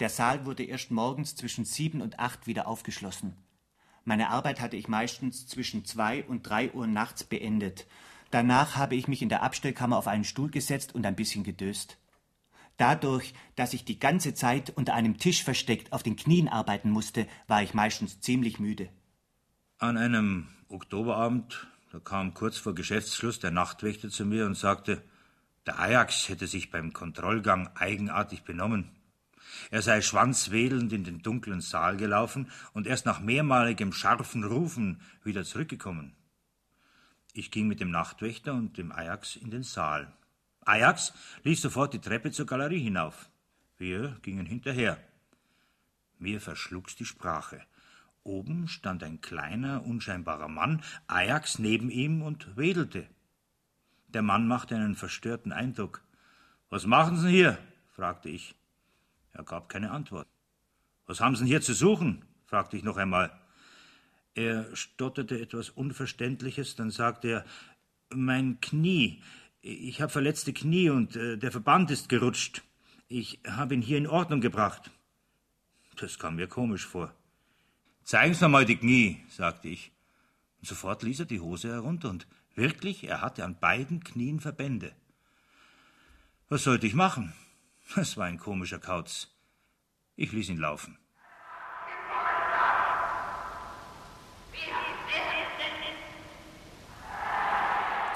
Der 0.00 0.10
Saal 0.10 0.44
wurde 0.44 0.64
erst 0.64 0.90
morgens 0.90 1.34
zwischen 1.34 1.64
sieben 1.64 2.02
und 2.02 2.18
acht 2.18 2.46
wieder 2.46 2.66
aufgeschlossen. 2.66 3.34
Meine 4.04 4.28
Arbeit 4.28 4.60
hatte 4.60 4.76
ich 4.76 4.86
meistens 4.86 5.46
zwischen 5.46 5.84
zwei 5.84 6.24
und 6.24 6.42
drei 6.42 6.72
Uhr 6.72 6.86
nachts 6.86 7.24
beendet. 7.24 7.86
Danach 8.30 8.76
habe 8.76 8.96
ich 8.96 9.08
mich 9.08 9.22
in 9.22 9.30
der 9.30 9.42
Abstellkammer 9.42 9.96
auf 9.96 10.06
einen 10.06 10.24
Stuhl 10.24 10.50
gesetzt 10.50 10.94
und 10.94 11.06
ein 11.06 11.16
bisschen 11.16 11.42
gedöst. 11.42 11.96
Dadurch, 12.76 13.32
dass 13.54 13.72
ich 13.72 13.86
die 13.86 13.98
ganze 13.98 14.34
Zeit 14.34 14.70
unter 14.76 14.92
einem 14.92 15.16
Tisch 15.16 15.42
versteckt 15.42 15.92
auf 15.92 16.02
den 16.02 16.16
Knien 16.16 16.48
arbeiten 16.48 16.90
musste, 16.90 17.26
war 17.46 17.62
ich 17.62 17.72
meistens 17.72 18.20
ziemlich 18.20 18.60
müde. 18.60 18.90
An 19.78 19.96
einem 19.96 20.48
Oktoberabend, 20.68 21.66
da 21.90 21.98
kam 21.98 22.34
kurz 22.34 22.58
vor 22.58 22.74
Geschäftsschluss 22.74 23.40
der 23.40 23.50
Nachtwächter 23.50 24.10
zu 24.10 24.26
mir 24.26 24.44
und 24.44 24.56
sagte, 24.56 25.02
der 25.66 25.78
Ajax 25.80 26.28
hätte 26.28 26.46
sich 26.46 26.70
beim 26.70 26.92
Kontrollgang 26.92 27.68
eigenartig 27.74 28.44
benommen. 28.44 28.90
Er 29.70 29.82
sei 29.82 30.00
schwanzwedelnd 30.00 30.92
in 30.92 31.04
den 31.04 31.22
dunklen 31.22 31.60
Saal 31.60 31.96
gelaufen 31.96 32.50
und 32.72 32.86
erst 32.86 33.06
nach 33.06 33.20
mehrmaligem 33.20 33.92
scharfen 33.92 34.44
Rufen 34.44 35.00
wieder 35.24 35.44
zurückgekommen. 35.44 36.14
Ich 37.32 37.50
ging 37.50 37.66
mit 37.68 37.80
dem 37.80 37.90
Nachtwächter 37.90 38.54
und 38.54 38.78
dem 38.78 38.92
Ajax 38.92 39.36
in 39.36 39.50
den 39.50 39.62
Saal. 39.62 40.12
Ajax 40.64 41.12
ließ 41.44 41.60
sofort 41.60 41.94
die 41.94 42.00
Treppe 42.00 42.30
zur 42.30 42.46
Galerie 42.46 42.80
hinauf. 42.80 43.28
Wir 43.76 44.16
gingen 44.22 44.46
hinterher. 44.46 44.98
Mir 46.18 46.40
verschlug's 46.40 46.96
die 46.96 47.04
Sprache. 47.04 47.62
Oben 48.22 48.68
stand 48.68 49.02
ein 49.02 49.20
kleiner, 49.20 49.84
unscheinbarer 49.84 50.48
Mann, 50.48 50.82
Ajax 51.06 51.58
neben 51.58 51.90
ihm 51.90 52.22
und 52.22 52.56
wedelte. 52.56 53.06
Der 54.16 54.22
Mann 54.22 54.48
machte 54.48 54.74
einen 54.74 54.94
verstörten 54.94 55.52
Eindruck. 55.52 56.00
Was 56.70 56.86
machen 56.86 57.18
Sie 57.18 57.28
hier? 57.28 57.58
fragte 57.94 58.30
ich. 58.30 58.54
Er 59.34 59.44
gab 59.44 59.68
keine 59.68 59.90
Antwort. 59.90 60.26
Was 61.04 61.20
haben 61.20 61.36
Sie 61.36 61.44
hier 61.44 61.60
zu 61.60 61.74
suchen? 61.74 62.24
fragte 62.46 62.78
ich 62.78 62.82
noch 62.82 62.96
einmal. 62.96 63.30
Er 64.34 64.74
stotterte 64.74 65.38
etwas 65.38 65.68
Unverständliches, 65.68 66.76
dann 66.76 66.90
sagte 66.90 67.28
er 67.28 67.44
Mein 68.08 68.58
Knie. 68.62 69.22
Ich 69.60 70.00
habe 70.00 70.10
verletzte 70.10 70.54
Knie 70.54 70.88
und 70.88 71.14
äh, 71.16 71.36
der 71.36 71.52
Verband 71.52 71.90
ist 71.90 72.08
gerutscht. 72.08 72.62
Ich 73.08 73.40
habe 73.46 73.74
ihn 73.74 73.82
hier 73.82 73.98
in 73.98 74.06
Ordnung 74.06 74.40
gebracht. 74.40 74.90
Das 75.96 76.18
kam 76.18 76.36
mir 76.36 76.46
komisch 76.46 76.86
vor. 76.86 77.12
Zeigen 78.02 78.32
Sie 78.32 78.48
mal 78.48 78.64
die 78.64 78.78
Knie, 78.78 79.20
sagte 79.28 79.68
ich. 79.68 79.92
Und 80.60 80.68
sofort 80.68 81.02
ließ 81.02 81.20
er 81.20 81.26
die 81.26 81.40
Hose 81.40 81.68
herunter 81.68 82.08
und 82.08 82.26
wirklich, 82.56 83.04
er 83.04 83.20
hatte 83.20 83.44
an 83.44 83.58
beiden 83.58 84.02
Knien 84.02 84.40
Verbände. 84.40 84.92
Was 86.48 86.64
sollte 86.64 86.86
ich 86.86 86.94
machen? 86.94 87.34
Das 87.94 88.16
war 88.16 88.26
ein 88.26 88.38
komischer 88.38 88.78
Kauz. 88.78 89.36
Ich 90.16 90.32
ließ 90.32 90.48
ihn 90.48 90.58
laufen. 90.58 90.98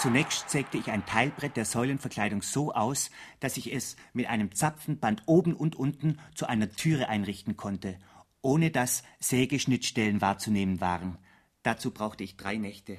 Zunächst 0.00 0.48
sägte 0.48 0.78
ich 0.78 0.90
ein 0.90 1.04
Teilbrett 1.04 1.58
der 1.58 1.66
Säulenverkleidung 1.66 2.40
so 2.40 2.72
aus, 2.72 3.10
dass 3.38 3.58
ich 3.58 3.70
es 3.70 3.96
mit 4.14 4.28
einem 4.28 4.54
Zapfenband 4.54 5.24
oben 5.26 5.54
und 5.54 5.76
unten 5.76 6.18
zu 6.34 6.46
einer 6.46 6.70
Türe 6.70 7.10
einrichten 7.10 7.58
konnte, 7.58 7.98
ohne 8.40 8.70
dass 8.70 9.02
Sägeschnittstellen 9.18 10.22
wahrzunehmen 10.22 10.80
waren. 10.80 11.18
Dazu 11.62 11.90
brauchte 11.90 12.24
ich 12.24 12.38
drei 12.38 12.56
Nächte. 12.56 12.96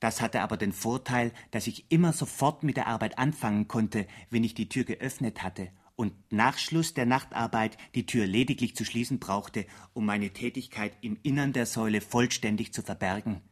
Das 0.00 0.20
hatte 0.20 0.40
aber 0.40 0.56
den 0.56 0.72
Vorteil, 0.72 1.32
dass 1.50 1.66
ich 1.66 1.90
immer 1.92 2.12
sofort 2.12 2.62
mit 2.62 2.76
der 2.76 2.86
Arbeit 2.86 3.18
anfangen 3.18 3.68
konnte, 3.68 4.06
wenn 4.30 4.44
ich 4.44 4.54
die 4.54 4.68
Tür 4.68 4.84
geöffnet 4.84 5.42
hatte 5.42 5.70
und 6.00 6.14
nach 6.32 6.56
Schluss 6.56 6.94
der 6.94 7.04
Nachtarbeit 7.04 7.76
die 7.94 8.06
Tür 8.06 8.26
lediglich 8.26 8.74
zu 8.74 8.86
schließen 8.86 9.18
brauchte, 9.18 9.66
um 9.92 10.06
meine 10.06 10.30
Tätigkeit 10.30 10.96
im 11.02 11.18
Innern 11.22 11.52
der 11.52 11.66
Säule 11.66 12.00
vollständig 12.00 12.72
zu 12.72 12.82
verbergen. 12.82 13.42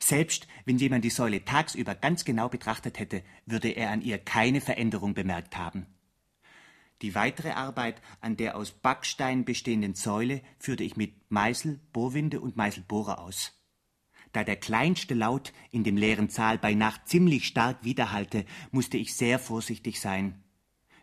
Selbst 0.00 0.48
wenn 0.64 0.78
jemand 0.78 1.04
die 1.04 1.10
Säule 1.10 1.44
tagsüber 1.44 1.94
ganz 1.94 2.24
genau 2.24 2.48
betrachtet 2.48 2.98
hätte, 2.98 3.22
würde 3.44 3.68
er 3.68 3.90
an 3.90 4.00
ihr 4.00 4.16
keine 4.16 4.62
Veränderung 4.62 5.12
bemerkt 5.12 5.58
haben. 5.58 5.86
Die 7.02 7.14
weitere 7.14 7.50
Arbeit 7.50 8.00
an 8.22 8.38
der 8.38 8.56
aus 8.56 8.70
Backstein 8.70 9.44
bestehenden 9.44 9.94
Säule 9.94 10.40
führte 10.58 10.84
ich 10.84 10.96
mit 10.96 11.30
Meißel, 11.30 11.80
Bohrwinde 11.92 12.40
und 12.40 12.56
Meißelbohrer 12.56 13.18
aus. 13.18 13.52
Da 14.34 14.42
der 14.42 14.56
kleinste 14.56 15.14
Laut 15.14 15.52
in 15.70 15.84
dem 15.84 15.96
leeren 15.96 16.28
Saal 16.28 16.58
bei 16.58 16.74
Nacht 16.74 17.08
ziemlich 17.08 17.46
stark 17.46 17.84
widerhallte, 17.84 18.44
musste 18.72 18.96
ich 18.98 19.14
sehr 19.14 19.38
vorsichtig 19.38 20.00
sein. 20.00 20.42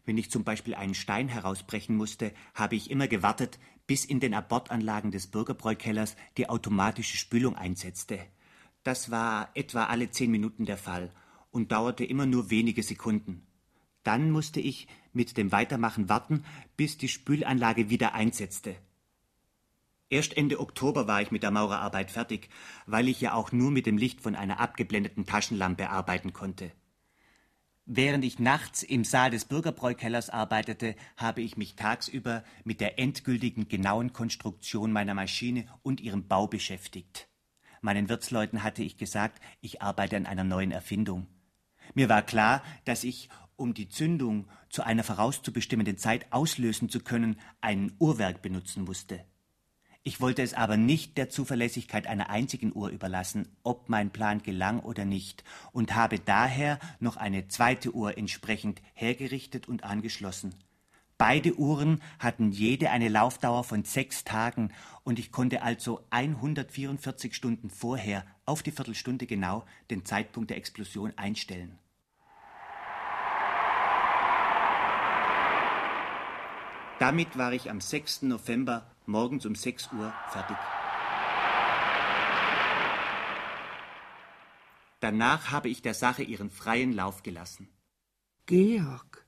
Wenn 0.03 0.17
ich 0.17 0.29
zum 0.29 0.43
Beispiel 0.43 0.75
einen 0.75 0.95
Stein 0.95 1.29
herausbrechen 1.29 1.95
musste, 1.95 2.33
habe 2.53 2.75
ich 2.75 2.91
immer 2.91 3.07
gewartet, 3.07 3.57
bis 3.87 4.03
in 4.03 4.19
den 4.19 4.33
Abordanlagen 4.33 5.11
des 5.11 5.27
Bürgerbräukellers 5.27 6.17
die 6.37 6.49
automatische 6.49 7.15
Spülung 7.15 7.55
einsetzte. 7.55 8.19
Das 8.83 9.11
war 9.11 9.49
etwa 9.53 9.85
alle 9.85 10.11
zehn 10.11 10.29
Minuten 10.29 10.65
der 10.65 10.77
Fall 10.77 11.13
und 11.51 11.71
dauerte 11.71 12.03
immer 12.03 12.25
nur 12.25 12.49
wenige 12.49 12.83
Sekunden. 12.83 13.47
Dann 14.03 14.29
musste 14.29 14.59
ich 14.59 14.87
mit 15.13 15.37
dem 15.37 15.53
Weitermachen 15.53 16.09
warten, 16.09 16.43
bis 16.75 16.97
die 16.97 17.07
Spülanlage 17.07 17.89
wieder 17.89 18.13
einsetzte. 18.13 18.75
Erst 20.11 20.35
Ende 20.35 20.59
Oktober 20.59 21.07
war 21.07 21.21
ich 21.21 21.31
mit 21.31 21.41
der 21.41 21.51
Maurerarbeit 21.51 22.11
fertig, 22.11 22.49
weil 22.85 23.07
ich 23.07 23.21
ja 23.21 23.33
auch 23.33 23.53
nur 23.53 23.71
mit 23.71 23.85
dem 23.85 23.97
Licht 23.97 24.19
von 24.19 24.35
einer 24.35 24.59
abgeblendeten 24.59 25.25
Taschenlampe 25.25 25.89
arbeiten 25.89 26.33
konnte. 26.33 26.73
Während 27.85 28.25
ich 28.25 28.37
nachts 28.37 28.83
im 28.83 29.05
Saal 29.05 29.31
des 29.31 29.45
Bürgerbräukellers 29.45 30.29
arbeitete, 30.29 30.97
habe 31.15 31.41
ich 31.41 31.55
mich 31.55 31.77
tagsüber 31.77 32.43
mit 32.65 32.81
der 32.81 32.99
endgültigen 32.99 33.69
genauen 33.69 34.11
Konstruktion 34.11 34.91
meiner 34.91 35.13
Maschine 35.13 35.65
und 35.81 36.01
ihrem 36.01 36.27
Bau 36.27 36.45
beschäftigt. 36.45 37.29
Meinen 37.79 38.09
Wirtsleuten 38.09 38.63
hatte 38.63 38.83
ich 38.83 38.97
gesagt, 38.97 39.41
ich 39.61 39.81
arbeite 39.81 40.17
an 40.17 40.25
einer 40.25 40.43
neuen 40.43 40.71
Erfindung. 40.71 41.27
Mir 41.93 42.09
war 42.09 42.21
klar, 42.21 42.63
dass 42.83 43.05
ich, 43.05 43.29
um 43.55 43.73
die 43.73 43.87
Zündung 43.87 44.49
zu 44.69 44.83
einer 44.83 45.05
vorauszubestimmenden 45.05 45.97
Zeit 45.97 46.33
auslösen 46.33 46.89
zu 46.89 46.99
können, 46.99 47.39
ein 47.61 47.93
Uhrwerk 47.97 48.41
benutzen 48.41 48.83
musste. 48.83 49.23
Ich 50.03 50.19
wollte 50.19 50.41
es 50.41 50.55
aber 50.55 50.77
nicht 50.77 51.15
der 51.17 51.29
Zuverlässigkeit 51.29 52.07
einer 52.07 52.31
einzigen 52.31 52.75
Uhr 52.75 52.89
überlassen, 52.89 53.47
ob 53.61 53.87
mein 53.87 54.09
Plan 54.09 54.41
gelang 54.41 54.79
oder 54.79 55.05
nicht, 55.05 55.43
und 55.73 55.93
habe 55.93 56.17
daher 56.17 56.79
noch 56.99 57.17
eine 57.17 57.47
zweite 57.49 57.93
Uhr 57.93 58.17
entsprechend 58.17 58.81
hergerichtet 58.93 59.67
und 59.67 59.83
angeschlossen. 59.83 60.55
Beide 61.19 61.53
Uhren 61.53 62.01
hatten 62.17 62.51
jede 62.51 62.89
eine 62.89 63.09
Laufdauer 63.09 63.63
von 63.63 63.83
sechs 63.83 64.23
Tagen 64.23 64.71
und 65.03 65.19
ich 65.19 65.31
konnte 65.31 65.61
also 65.61 66.03
144 66.09 67.35
Stunden 67.35 67.69
vorher 67.69 68.25
auf 68.47 68.63
die 68.63 68.71
Viertelstunde 68.71 69.27
genau 69.27 69.65
den 69.91 70.03
Zeitpunkt 70.03 70.49
der 70.49 70.57
Explosion 70.57 71.13
einstellen. 71.15 71.77
Damit 76.97 77.37
war 77.37 77.53
ich 77.53 77.69
am 77.69 77.81
6. 77.81 78.23
November 78.23 78.90
morgens 79.11 79.45
um 79.45 79.55
6 79.55 79.89
Uhr 79.93 80.13
fertig. 80.29 80.57
Danach 85.01 85.51
habe 85.51 85.69
ich 85.69 85.81
der 85.81 85.93
Sache 85.93 86.23
ihren 86.23 86.49
freien 86.49 86.93
Lauf 86.93 87.23
gelassen. 87.23 87.67
Georg, 88.45 89.25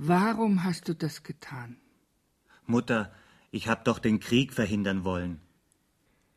Warum 0.00 0.62
hast 0.62 0.88
du 0.88 0.94
das 0.94 1.24
getan? 1.24 1.76
Mutter, 2.66 3.12
ich 3.50 3.66
hab 3.66 3.84
doch 3.84 3.98
den 3.98 4.20
Krieg 4.20 4.52
verhindern 4.52 5.02
wollen. 5.02 5.40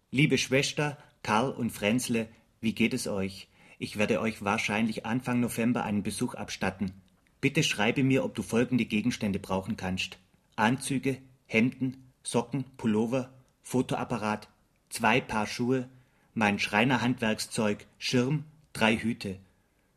Liebe 0.09 0.39
Schwester, 0.39 0.97
Karl 1.21 1.51
und 1.51 1.69
Frenzle, 1.69 2.27
wie 2.59 2.73
geht 2.73 2.95
es 2.95 3.07
euch? 3.07 3.49
Ich 3.77 3.97
werde 3.97 4.19
euch 4.19 4.43
wahrscheinlich 4.43 5.05
Anfang 5.05 5.41
November 5.41 5.83
einen 5.83 6.01
Besuch 6.01 6.33
abstatten. 6.33 7.03
Bitte 7.39 7.61
schreibe 7.61 8.03
mir, 8.03 8.25
ob 8.25 8.33
du 8.33 8.41
folgende 8.41 8.85
Gegenstände 8.85 9.37
brauchen 9.37 9.77
kannst. 9.77 10.17
Anzüge, 10.55 11.21
Hemden, 11.45 12.10
Socken, 12.23 12.65
Pullover, 12.77 13.33
Fotoapparat, 13.63 14.47
zwei 14.89 15.21
Paar 15.21 15.47
Schuhe, 15.47 15.89
mein 16.33 16.59
Schreinerhandwerkszeug, 16.59 17.87
Schirm, 17.97 18.45
drei 18.73 18.97
Hüte. 18.97 19.39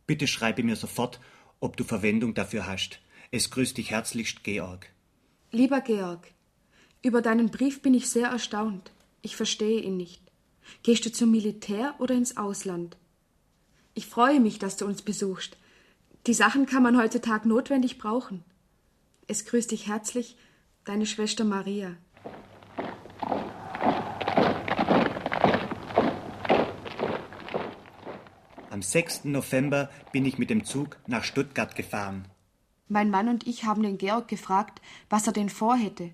Bitte 0.07 0.27
schreibe 0.27 0.63
mir 0.63 0.77
sofort, 0.77 1.21
ob 1.61 1.77
du 1.77 1.85
Verwendung 1.85 2.35
dafür 2.35 2.67
hast. 2.67 3.01
Es 3.31 3.51
grüßt 3.51 3.77
dich 3.77 3.91
herzlichst, 3.91 4.45
Georg. 4.45 4.91
Lieber 5.51 5.81
Georg, 5.81 6.29
über 7.03 7.23
deinen 7.23 7.51
Brief 7.51 7.83
bin 7.83 7.95
ich 7.95 8.09
sehr 8.09 8.29
erstaunt. 8.29 8.93
Ich 9.23 9.37
verstehe 9.37 9.81
ihn 9.81 9.97
nicht. 9.97 10.23
Gehst 10.83 11.05
du 11.05 11.13
zum 11.13 11.31
Militär 11.31 11.95
oder 11.99 12.15
ins 12.15 12.37
Ausland? 12.37 12.97
Ich 13.95 14.07
freue 14.07 14.41
mich, 14.41 14.59
dass 14.59 14.77
du 14.77 14.87
uns 14.87 15.03
besuchst. 15.03 15.57
Die 16.27 16.35
Sachen 16.35 16.67
kann 16.67 16.83
man 16.83 16.97
heutzutage 16.97 17.49
notwendig 17.49 17.99
brauchen. 17.99 18.43
Es 19.27 19.45
grüßt 19.45 19.71
dich 19.71 19.87
herzlich, 19.87 20.37
deine 20.85 21.07
Schwester 21.07 21.45
Maria. 21.45 21.97
Am 28.75 28.83
6. 28.83 29.27
November 29.27 29.89
bin 30.11 30.25
ich 30.25 30.37
mit 30.37 30.51
dem 30.51 30.65
Zug 30.65 30.99
nach 31.07 31.23
Stuttgart 31.23 31.77
gefahren. 31.77 32.27
Mein 32.89 33.09
Mann 33.09 33.29
und 33.29 33.47
ich 33.47 33.63
haben 33.63 33.85
den 33.85 33.99
Georg 33.99 34.27
gefragt, 34.27 34.83
was 35.09 35.29
er 35.29 35.33
denn 35.33 35.49
vorhätte. 35.49 36.11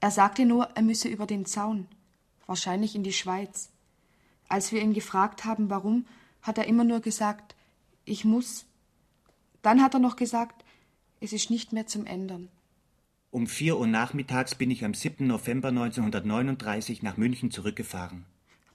Er 0.00 0.10
sagte 0.10 0.46
nur, 0.46 0.70
er 0.76 0.80
müsse 0.80 1.08
über 1.08 1.26
den 1.26 1.44
Zaun, 1.44 1.86
wahrscheinlich 2.46 2.94
in 2.94 3.02
die 3.02 3.12
Schweiz. 3.12 3.68
Als 4.48 4.72
wir 4.72 4.80
ihn 4.80 4.94
gefragt 4.94 5.44
haben, 5.44 5.68
warum, 5.68 6.06
hat 6.40 6.56
er 6.56 6.64
immer 6.64 6.84
nur 6.84 7.00
gesagt, 7.00 7.54
ich 8.06 8.24
muss. 8.24 8.64
Dann 9.60 9.82
hat 9.82 9.92
er 9.92 10.00
noch 10.00 10.16
gesagt, 10.16 10.64
Es 11.20 11.34
ist 11.34 11.50
nicht 11.50 11.74
mehr 11.74 11.86
zum 11.86 12.06
Ändern. 12.06 12.48
Um 13.30 13.46
vier 13.46 13.78
Uhr 13.78 13.86
nachmittags 13.86 14.54
bin 14.54 14.70
ich 14.70 14.86
am 14.86 14.94
7. 14.94 15.26
November 15.26 15.68
1939 15.68 17.02
nach 17.02 17.18
München 17.18 17.50
zurückgefahren. 17.50 18.24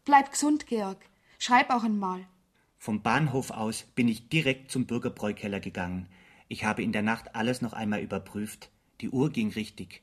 Bleib 0.06 0.30
gesund, 0.32 0.68
Georg. 0.68 1.00
Schreib 1.40 1.72
auch 1.72 1.84
einmal. 1.84 2.28
Vom 2.82 3.02
Bahnhof 3.02 3.52
aus 3.52 3.84
bin 3.94 4.08
ich 4.08 4.30
direkt 4.30 4.72
zum 4.72 4.86
Bürgerbräukeller 4.86 5.60
gegangen. 5.60 6.08
Ich 6.48 6.64
habe 6.64 6.82
in 6.82 6.94
der 6.94 7.02
Nacht 7.02 7.36
alles 7.36 7.62
noch 7.62 7.74
einmal 7.74 8.00
überprüft. 8.00 8.70
Die 9.02 9.10
Uhr 9.10 9.32
ging 9.32 9.52
richtig. 9.52 10.02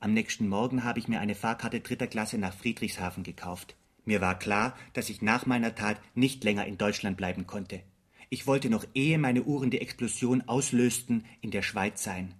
Am 0.00 0.14
nächsten 0.14 0.48
Morgen 0.48 0.84
habe 0.84 0.98
ich 0.98 1.06
mir 1.06 1.20
eine 1.20 1.34
Fahrkarte 1.34 1.80
dritter 1.80 2.06
Klasse 2.06 2.38
nach 2.38 2.54
Friedrichshafen 2.54 3.24
gekauft. 3.24 3.76
Mir 4.06 4.22
war 4.22 4.38
klar, 4.38 4.74
dass 4.94 5.10
ich 5.10 5.20
nach 5.20 5.44
meiner 5.44 5.74
Tat 5.74 6.00
nicht 6.14 6.42
länger 6.44 6.64
in 6.64 6.78
Deutschland 6.78 7.18
bleiben 7.18 7.46
konnte. 7.46 7.82
Ich 8.30 8.46
wollte 8.46 8.70
noch 8.70 8.86
ehe 8.94 9.18
meine 9.18 9.42
Uhren 9.42 9.70
die 9.70 9.82
Explosion 9.82 10.48
auslösten, 10.48 11.26
in 11.42 11.50
der 11.50 11.62
Schweiz 11.62 12.02
sein. 12.02 12.34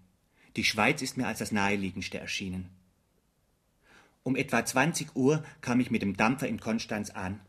Die 0.57 0.65
Schweiz 0.65 1.03
ist 1.03 1.19
mir 1.19 1.27
als 1.27 1.41
das 1.41 1.53
naheliegendste 1.53 2.19
erschienen. 2.19 2.71
Um 4.23 4.35
etwa 4.35 4.65
20 4.65 5.15
Uhr 5.15 5.45
kam 5.61 5.79
ich 5.81 5.91
mit 5.91 6.01
dem 6.01 6.17
Dampfer 6.17 6.49
in 6.49 6.59
Konstanz 6.59 7.11
an. 7.11 7.41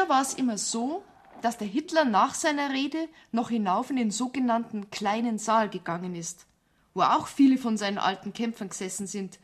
Früher 0.00 0.08
war 0.08 0.22
es 0.22 0.32
immer 0.32 0.56
so, 0.56 1.04
dass 1.42 1.58
der 1.58 1.66
Hitler 1.66 2.06
nach 2.06 2.32
seiner 2.32 2.70
Rede 2.70 3.06
noch 3.32 3.50
hinauf 3.50 3.90
in 3.90 3.96
den 3.96 4.10
sogenannten 4.10 4.90
kleinen 4.90 5.36
Saal 5.36 5.68
gegangen 5.68 6.14
ist, 6.14 6.46
wo 6.94 7.02
auch 7.02 7.26
viele 7.26 7.58
von 7.58 7.76
seinen 7.76 7.98
alten 7.98 8.32
Kämpfern 8.32 8.70
gesessen 8.70 9.06
sind, 9.06 9.38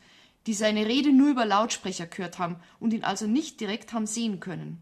die 0.47 0.55
seine 0.55 0.87
Rede 0.87 1.13
nur 1.13 1.29
über 1.29 1.45
Lautsprecher 1.45 2.07
gehört 2.07 2.39
haben 2.39 2.59
und 2.79 2.93
ihn 2.93 3.03
also 3.03 3.27
nicht 3.27 3.59
direkt 3.59 3.93
haben 3.93 4.07
sehen 4.07 4.39
können. 4.39 4.81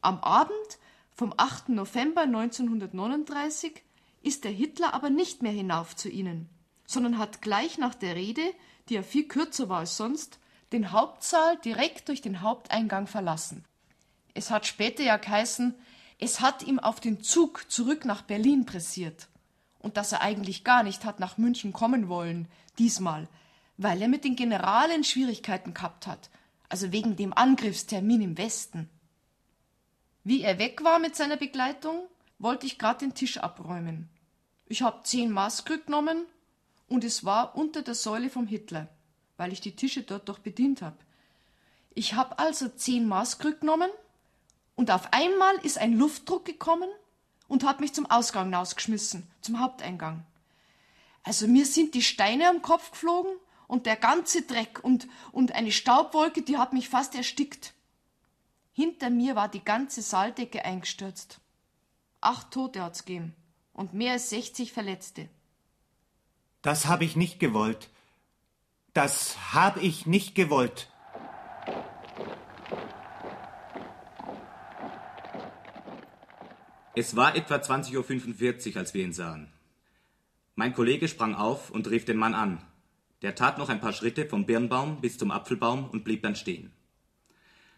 Am 0.00 0.20
Abend 0.20 0.78
vom 1.10 1.34
8. 1.36 1.70
November 1.70 2.22
1939 2.22 3.82
ist 4.22 4.44
der 4.44 4.52
Hitler 4.52 4.94
aber 4.94 5.10
nicht 5.10 5.42
mehr 5.42 5.50
hinauf 5.50 5.96
zu 5.96 6.08
ihnen, 6.08 6.48
sondern 6.86 7.18
hat 7.18 7.42
gleich 7.42 7.78
nach 7.78 7.96
der 7.96 8.14
Rede, 8.14 8.44
die 8.88 8.94
ja 8.94 9.02
viel 9.02 9.26
kürzer 9.26 9.68
war 9.68 9.80
als 9.80 9.96
sonst, 9.96 10.38
den 10.70 10.92
Hauptsaal 10.92 11.58
direkt 11.64 12.08
durch 12.08 12.20
den 12.20 12.42
Haupteingang 12.42 13.08
verlassen. 13.08 13.64
Es 14.38 14.52
hat 14.52 14.68
später 14.68 15.02
ja 15.02 15.16
geheißen, 15.16 15.74
es 16.20 16.40
hat 16.40 16.62
ihm 16.62 16.78
auf 16.78 17.00
den 17.00 17.24
Zug 17.24 17.68
zurück 17.68 18.04
nach 18.04 18.22
Berlin 18.22 18.66
pressiert. 18.66 19.26
Und 19.80 19.96
dass 19.96 20.12
er 20.12 20.20
eigentlich 20.20 20.62
gar 20.62 20.84
nicht 20.84 21.04
hat 21.04 21.18
nach 21.18 21.38
München 21.38 21.72
kommen 21.72 22.08
wollen, 22.08 22.46
diesmal, 22.78 23.26
weil 23.78 24.00
er 24.00 24.06
mit 24.06 24.22
den 24.22 24.36
Generalen 24.36 25.02
Schwierigkeiten 25.02 25.74
gehabt 25.74 26.06
hat, 26.06 26.30
also 26.68 26.92
wegen 26.92 27.16
dem 27.16 27.32
Angriffstermin 27.32 28.20
im 28.20 28.38
Westen. 28.38 28.88
Wie 30.22 30.42
er 30.42 30.60
weg 30.60 30.84
war 30.84 31.00
mit 31.00 31.16
seiner 31.16 31.36
Begleitung, 31.36 32.06
wollte 32.38 32.66
ich 32.66 32.78
grad 32.78 33.00
den 33.00 33.14
Tisch 33.14 33.38
abräumen. 33.38 34.08
Ich 34.66 34.82
hab 34.82 35.04
zehn 35.04 35.32
Maßkrüg 35.32 35.86
genommen 35.86 36.26
und 36.86 37.02
es 37.02 37.24
war 37.24 37.56
unter 37.56 37.82
der 37.82 37.96
Säule 37.96 38.30
vom 38.30 38.46
Hitler, 38.46 38.86
weil 39.36 39.52
ich 39.52 39.60
die 39.60 39.74
Tische 39.74 40.04
dort 40.04 40.28
doch 40.28 40.38
bedient 40.38 40.80
hab. 40.80 41.04
Ich 41.92 42.14
hab 42.14 42.40
also 42.40 42.68
zehn 42.68 43.08
Maßkrüg 43.08 43.62
genommen 43.62 43.90
und 44.78 44.92
auf 44.92 45.12
einmal 45.12 45.56
ist 45.64 45.76
ein 45.76 45.98
Luftdruck 45.98 46.44
gekommen 46.44 46.88
und 47.48 47.64
hat 47.64 47.80
mich 47.80 47.92
zum 47.94 48.06
Ausgang 48.06 48.44
hinausgeschmissen, 48.44 49.28
zum 49.40 49.58
Haupteingang. 49.58 50.24
Also 51.24 51.48
mir 51.48 51.66
sind 51.66 51.94
die 51.94 52.02
Steine 52.02 52.48
am 52.48 52.62
Kopf 52.62 52.92
geflogen 52.92 53.32
und 53.66 53.86
der 53.86 53.96
ganze 53.96 54.42
Dreck 54.42 54.78
und, 54.84 55.08
und 55.32 55.50
eine 55.50 55.72
Staubwolke, 55.72 56.42
die 56.42 56.58
hat 56.58 56.74
mich 56.74 56.88
fast 56.88 57.16
erstickt. 57.16 57.74
Hinter 58.72 59.10
mir 59.10 59.34
war 59.34 59.48
die 59.48 59.64
ganze 59.64 60.00
Saaldecke 60.00 60.64
eingestürzt. 60.64 61.40
Acht 62.20 62.52
Tote 62.52 62.80
hat's 62.80 63.04
gegeben 63.04 63.34
und 63.72 63.94
mehr 63.94 64.12
als 64.12 64.30
60 64.30 64.72
Verletzte. 64.72 65.28
Das 66.62 66.86
habe 66.86 67.04
ich 67.04 67.16
nicht 67.16 67.40
gewollt. 67.40 67.90
Das 68.94 69.52
habe 69.52 69.80
ich 69.80 70.06
nicht 70.06 70.36
gewollt. 70.36 70.88
Es 77.00 77.14
war 77.14 77.36
etwa 77.36 77.54
20.45 77.54 78.72
Uhr, 78.72 78.76
als 78.78 78.92
wir 78.92 79.04
ihn 79.04 79.12
sahen. 79.12 79.52
Mein 80.56 80.74
Kollege 80.74 81.06
sprang 81.06 81.36
auf 81.36 81.70
und 81.70 81.88
rief 81.88 82.04
den 82.04 82.16
Mann 82.16 82.34
an. 82.34 82.60
Der 83.22 83.36
tat 83.36 83.56
noch 83.56 83.68
ein 83.68 83.80
paar 83.80 83.92
Schritte 83.92 84.26
vom 84.26 84.46
Birnbaum 84.46 85.00
bis 85.00 85.16
zum 85.16 85.30
Apfelbaum 85.30 85.88
und 85.90 86.02
blieb 86.02 86.24
dann 86.24 86.34
stehen. 86.34 86.72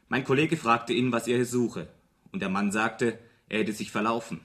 Mein 0.08 0.24
Kollege 0.24 0.56
fragte 0.56 0.94
ihn, 0.94 1.12
was 1.12 1.28
er 1.28 1.36
hier 1.36 1.44
suche, 1.44 1.86
und 2.32 2.40
der 2.40 2.48
Mann 2.48 2.72
sagte, 2.72 3.18
er 3.50 3.58
hätte 3.58 3.74
sich 3.74 3.90
verlaufen. 3.90 4.40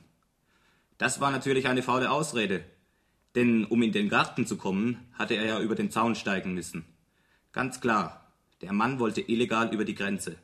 Das 0.97 1.21
war 1.21 1.31
natürlich 1.31 1.69
eine 1.69 1.81
faule 1.81 2.11
Ausrede, 2.11 2.65
denn 3.33 3.63
um 3.63 3.81
in 3.81 3.93
den 3.93 4.09
Garten 4.09 4.45
zu 4.45 4.57
kommen, 4.57 4.97
hatte 5.13 5.35
er 5.35 5.45
ja 5.45 5.61
über 5.61 5.75
den 5.75 5.89
Zaun 5.89 6.15
steigen 6.15 6.53
müssen. 6.53 6.83
Ganz 7.53 7.79
klar, 7.79 8.29
der 8.59 8.73
Mann 8.73 8.99
wollte 8.99 9.21
illegal 9.21 9.73
über 9.73 9.85
die 9.85 9.95
Grenze. 9.95 10.35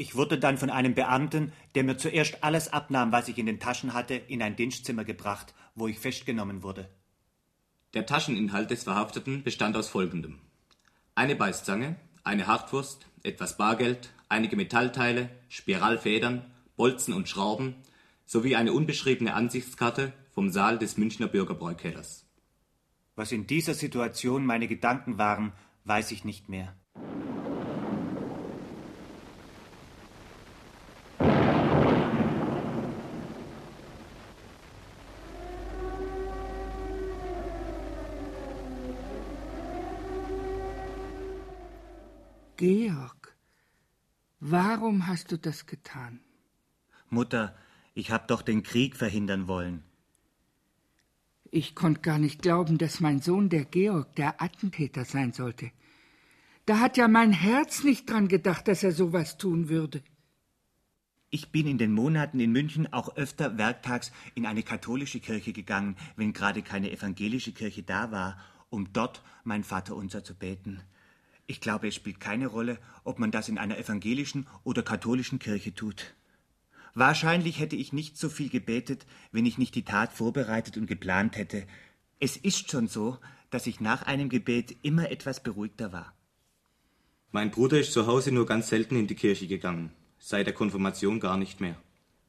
Ich 0.00 0.14
wurde 0.14 0.38
dann 0.38 0.56
von 0.56 0.70
einem 0.70 0.94
Beamten, 0.94 1.52
der 1.74 1.84
mir 1.84 1.98
zuerst 1.98 2.42
alles 2.42 2.72
abnahm, 2.72 3.12
was 3.12 3.28
ich 3.28 3.36
in 3.36 3.44
den 3.44 3.60
Taschen 3.60 3.92
hatte, 3.92 4.14
in 4.14 4.40
ein 4.40 4.56
Dienstzimmer 4.56 5.04
gebracht, 5.04 5.52
wo 5.74 5.88
ich 5.88 5.98
festgenommen 5.98 6.62
wurde. 6.62 6.88
Der 7.92 8.06
Tascheninhalt 8.06 8.70
des 8.70 8.84
Verhafteten 8.84 9.42
bestand 9.42 9.76
aus 9.76 9.90
folgendem. 9.90 10.38
Eine 11.14 11.36
Beißzange, 11.36 11.96
eine 12.24 12.46
Hartwurst, 12.46 13.08
etwas 13.24 13.58
Bargeld, 13.58 14.08
einige 14.30 14.56
Metallteile, 14.56 15.28
Spiralfedern, 15.50 16.50
Bolzen 16.76 17.12
und 17.12 17.28
Schrauben 17.28 17.74
sowie 18.24 18.56
eine 18.56 18.72
unbeschriebene 18.72 19.34
Ansichtskarte 19.34 20.14
vom 20.30 20.48
Saal 20.48 20.78
des 20.78 20.96
Münchner 20.96 21.28
Bürgerbräukellers. 21.28 22.24
Was 23.16 23.32
in 23.32 23.46
dieser 23.46 23.74
Situation 23.74 24.46
meine 24.46 24.66
Gedanken 24.66 25.18
waren, 25.18 25.52
weiß 25.84 26.10
ich 26.12 26.24
nicht 26.24 26.48
mehr. 26.48 26.74
Georg, 42.60 43.38
warum 44.38 44.99
hast 45.10 45.32
du 45.32 45.36
das 45.36 45.66
getan? 45.66 46.20
Mutter, 47.08 47.54
ich 47.94 48.10
hab 48.12 48.28
doch 48.28 48.42
den 48.42 48.62
Krieg 48.62 48.96
verhindern 48.96 49.48
wollen. 49.48 49.82
Ich 51.50 51.74
konnte 51.74 52.00
gar 52.00 52.18
nicht 52.18 52.40
glauben, 52.42 52.78
dass 52.78 53.00
mein 53.00 53.20
Sohn, 53.20 53.48
der 53.48 53.64
Georg, 53.64 54.14
der 54.14 54.40
Attentäter 54.40 55.04
sein 55.04 55.32
sollte. 55.32 55.72
Da 56.64 56.78
hat 56.78 56.96
ja 56.96 57.08
mein 57.08 57.32
Herz 57.32 57.82
nicht 57.82 58.08
dran 58.08 58.28
gedacht, 58.28 58.68
dass 58.68 58.84
er 58.84 58.92
sowas 58.92 59.36
tun 59.36 59.68
würde. 59.68 60.02
Ich 61.30 61.50
bin 61.50 61.66
in 61.66 61.78
den 61.78 61.92
Monaten 61.92 62.38
in 62.38 62.52
München 62.52 62.92
auch 62.92 63.16
öfter 63.16 63.58
werktags 63.58 64.12
in 64.36 64.46
eine 64.46 64.62
katholische 64.62 65.20
Kirche 65.20 65.52
gegangen, 65.52 65.96
wenn 66.16 66.32
gerade 66.32 66.62
keine 66.62 66.90
evangelische 66.92 67.52
Kirche 67.52 67.82
da 67.82 68.12
war, 68.12 68.38
um 68.68 68.92
dort 68.92 69.22
mein 69.42 69.64
Vaterunser 69.64 70.22
zu 70.22 70.36
beten. 70.36 70.80
Ich 71.50 71.60
glaube, 71.60 71.88
es 71.88 71.96
spielt 71.96 72.20
keine 72.20 72.46
Rolle, 72.46 72.78
ob 73.02 73.18
man 73.18 73.32
das 73.32 73.48
in 73.48 73.58
einer 73.58 73.76
evangelischen 73.76 74.46
oder 74.62 74.84
katholischen 74.84 75.40
Kirche 75.40 75.74
tut. 75.74 76.14
Wahrscheinlich 76.94 77.58
hätte 77.58 77.74
ich 77.74 77.92
nicht 77.92 78.16
so 78.16 78.28
viel 78.28 78.48
gebetet, 78.48 79.04
wenn 79.32 79.44
ich 79.44 79.58
nicht 79.58 79.74
die 79.74 79.82
Tat 79.82 80.12
vorbereitet 80.12 80.76
und 80.76 80.86
geplant 80.86 81.36
hätte. 81.36 81.66
Es 82.20 82.36
ist 82.36 82.70
schon 82.70 82.86
so, 82.86 83.18
dass 83.50 83.66
ich 83.66 83.80
nach 83.80 84.02
einem 84.02 84.28
Gebet 84.28 84.76
immer 84.82 85.10
etwas 85.10 85.42
beruhigter 85.42 85.92
war. 85.92 86.14
Mein 87.32 87.50
Bruder 87.50 87.80
ist 87.80 87.94
zu 87.94 88.06
Hause 88.06 88.30
nur 88.30 88.46
ganz 88.46 88.68
selten 88.68 88.94
in 88.94 89.08
die 89.08 89.16
Kirche 89.16 89.48
gegangen, 89.48 89.90
seit 90.20 90.46
der 90.46 90.54
Konfirmation 90.54 91.18
gar 91.18 91.36
nicht 91.36 91.60
mehr. 91.60 91.74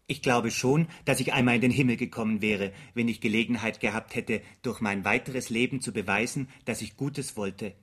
Ich 0.08 0.24
glaube 0.24 0.50
schon, 0.50 0.88
dass 1.06 1.20
ich 1.20 1.32
einmal 1.34 1.58
in 1.58 1.62
den 1.62 1.70
Himmel 1.70 1.96
gekommen 1.96 2.42
wäre, 2.42 2.74
wenn 2.96 3.08
ich 3.08 3.22
Gelegenheit 3.22 3.82
gehabt 3.82 4.16
hätte, 4.16 4.42
durch 4.64 4.82
mein 4.82 5.06
weiteres 5.06 5.52
Leben 5.52 5.80
zu 5.80 5.94
beweisen, 5.94 6.50
dass 6.66 6.82
ich 6.82 6.98
Gutes 6.98 7.38
wollte, 7.38 7.76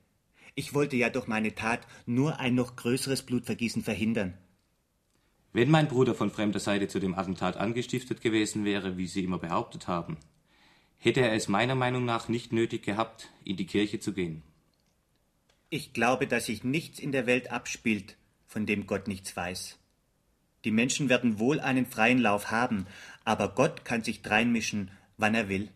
ich 0.59 0.73
wollte 0.73 0.97
ja 0.97 1.09
durch 1.09 1.27
meine 1.27 1.55
Tat 1.55 1.87
nur 2.05 2.37
ein 2.41 2.53
noch 2.53 2.75
größeres 2.75 3.23
Blutvergießen 3.23 3.81
verhindern. 3.81 4.33
Wenn 5.53 5.71
mein 5.71 5.87
Bruder 5.87 6.13
von 6.13 6.31
fremder 6.31 6.59
Seite 6.59 6.89
zu 6.89 6.99
dem 6.99 7.15
Attentat 7.15 7.55
angestiftet 7.55 8.19
gewesen 8.19 8.65
wäre, 8.65 8.97
wie 8.97 9.07
Sie 9.07 9.23
immer 9.23 9.39
behauptet 9.39 9.87
haben, 9.87 10.17
hätte 10.97 11.21
er 11.21 11.31
es 11.31 11.47
meiner 11.47 11.75
Meinung 11.75 12.03
nach 12.03 12.27
nicht 12.27 12.51
nötig 12.51 12.83
gehabt, 12.83 13.29
in 13.45 13.55
die 13.55 13.67
Kirche 13.67 14.01
zu 14.01 14.11
gehen. 14.11 14.43
Ich 15.69 15.93
glaube, 15.93 16.27
dass 16.27 16.47
sich 16.47 16.65
nichts 16.65 16.99
in 16.99 17.13
der 17.13 17.25
Welt 17.25 17.51
abspielt, 17.51 18.17
von 18.45 18.65
dem 18.65 18.85
Gott 18.85 19.07
nichts 19.07 19.37
weiß. 19.37 19.79
Die 20.65 20.71
Menschen 20.71 21.07
werden 21.07 21.39
wohl 21.39 21.61
einen 21.61 21.85
freien 21.85 22.19
Lauf 22.19 22.51
haben, 22.51 22.85
aber 23.23 23.55
Gott 23.55 23.85
kann 23.85 24.03
sich 24.03 24.23
dreinmischen, 24.23 24.91
wann 25.15 25.35
er 25.35 25.47
will. 25.47 25.69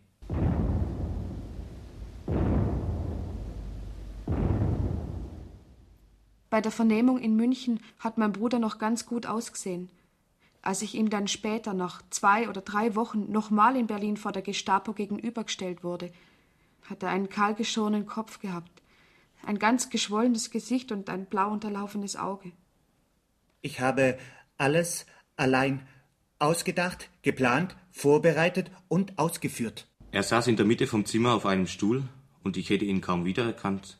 Bei 6.54 6.60
der 6.60 6.70
Vernehmung 6.70 7.18
in 7.18 7.34
München 7.34 7.80
hat 7.98 8.16
mein 8.16 8.30
Bruder 8.30 8.60
noch 8.60 8.78
ganz 8.78 9.06
gut 9.06 9.26
ausgesehen. 9.26 9.90
Als 10.62 10.82
ich 10.82 10.94
ihm 10.94 11.10
dann 11.10 11.26
später, 11.26 11.74
nach 11.74 12.00
zwei 12.10 12.48
oder 12.48 12.60
drei 12.60 12.94
Wochen, 12.94 13.32
nochmal 13.32 13.74
in 13.74 13.88
Berlin 13.88 14.16
vor 14.16 14.30
der 14.30 14.42
Gestapo 14.42 14.92
gegenübergestellt 14.92 15.82
wurde, 15.82 16.12
hat 16.88 17.02
er 17.02 17.08
einen 17.08 17.28
kahlgeschorenen 17.28 18.06
Kopf 18.06 18.38
gehabt, 18.38 18.70
ein 19.44 19.58
ganz 19.58 19.90
geschwollenes 19.90 20.52
Gesicht 20.52 20.92
und 20.92 21.10
ein 21.10 21.26
blau 21.26 21.50
unterlaufenes 21.50 22.14
Auge. 22.14 22.52
Ich 23.60 23.80
habe 23.80 24.16
alles 24.56 25.06
allein 25.34 25.84
ausgedacht, 26.38 27.10
geplant, 27.22 27.74
vorbereitet 27.90 28.70
und 28.86 29.18
ausgeführt. 29.18 29.88
Er 30.12 30.22
saß 30.22 30.46
in 30.46 30.54
der 30.54 30.66
Mitte 30.66 30.86
vom 30.86 31.04
Zimmer 31.04 31.34
auf 31.34 31.46
einem 31.46 31.66
Stuhl 31.66 32.04
und 32.44 32.56
ich 32.56 32.70
hätte 32.70 32.84
ihn 32.84 33.00
kaum 33.00 33.24
wiedererkannt. 33.24 33.98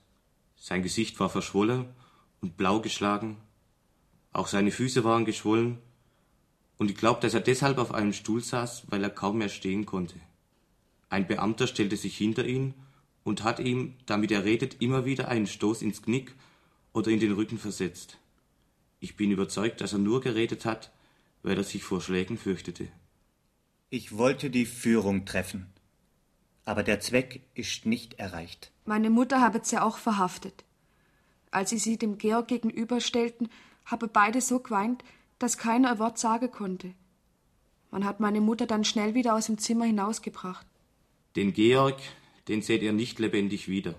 Sein 0.55 0.85
Gesicht 0.85 1.19
war 1.19 1.29
verschwollen 1.29 1.87
und 2.45 2.59
blau 2.59 2.83
geschlagen. 2.83 3.39
Auch 4.35 4.49
seine 4.49 4.71
Füße 4.71 5.03
waren 5.03 5.25
geschwollen 5.25 5.79
und 6.77 6.91
ich 6.91 6.97
glaube, 6.99 7.23
dass 7.23 7.33
er 7.33 7.41
deshalb 7.41 7.79
auf 7.79 7.95
einem 7.95 8.13
Stuhl 8.13 8.45
saß, 8.45 8.85
weil 8.89 9.03
er 9.03 9.09
kaum 9.09 9.39
mehr 9.39 9.49
stehen 9.49 9.87
konnte. 9.87 10.17
Ein 11.09 11.27
Beamter 11.27 11.67
stellte 11.67 11.97
sich 11.97 12.19
hinter 12.19 12.45
ihn 12.45 12.75
und 13.23 13.45
hat 13.45 13.61
ihm, 13.61 13.95
damit 14.05 14.31
er 14.31 14.45
redet, 14.45 14.83
immer 14.83 15.07
wieder 15.07 15.29
einen 15.29 15.47
Stoß 15.47 15.81
ins 15.81 16.03
Knick 16.03 16.35
oder 16.93 17.11
in 17.11 17.19
den 17.19 17.33
Rücken 17.33 17.57
versetzt. 17.57 18.19
Ich 19.01 19.17
bin 19.17 19.31
überzeugt, 19.31 19.81
dass 19.81 19.95
er 19.95 19.99
nur 19.99 20.21
geredet 20.21 20.67
hat, 20.67 20.93
weil 21.43 21.57
er 21.57 21.65
sich 21.65 21.83
vor 21.83 22.03
Schlägen 22.03 22.37
fürchtete. 22.37 22.89
Ich 23.89 24.19
wollte 24.19 24.51
die 24.51 24.67
Führung 24.67 25.25
treffen, 25.25 25.73
aber 26.67 26.83
der 26.83 27.01
Zweck 27.01 27.41
ist 27.55 27.87
nicht 27.87 28.19
erreicht. 28.19 28.71
Meine 28.85 29.09
Mutter 29.09 29.41
habe 29.41 29.61
sie 29.63 29.81
auch 29.81 29.97
verhaftet. 29.97 30.63
Als 31.55 31.71
sie 31.71 31.79
sie 31.79 31.97
dem 31.97 32.19
Georg 32.19 32.49
gegenüberstellten, 32.49 33.49
habe 33.85 34.09
beide 34.09 34.41
so 34.41 34.59
geweint, 34.59 35.05
dass 35.39 35.57
keiner 35.57 35.93
ein 35.93 35.99
Wort 36.01 36.19
sagen 36.19 36.51
konnte. 36.51 36.95
Man 37.93 38.05
hat 38.05 38.19
meine 38.19 38.41
Mutter 38.41 38.67
dann 38.67 38.83
schnell 38.83 39.15
wieder 39.15 39.37
aus 39.37 39.47
dem 39.47 39.57
Zimmer 39.59 39.85
hinausgebracht. 39.85 40.67
Den 41.37 41.53
Georg, 41.53 42.01
den 42.49 42.61
seht 42.61 42.83
ihr 42.83 42.93
nicht 42.93 43.21
lebendig 43.21 43.69
wieder. 43.69 43.95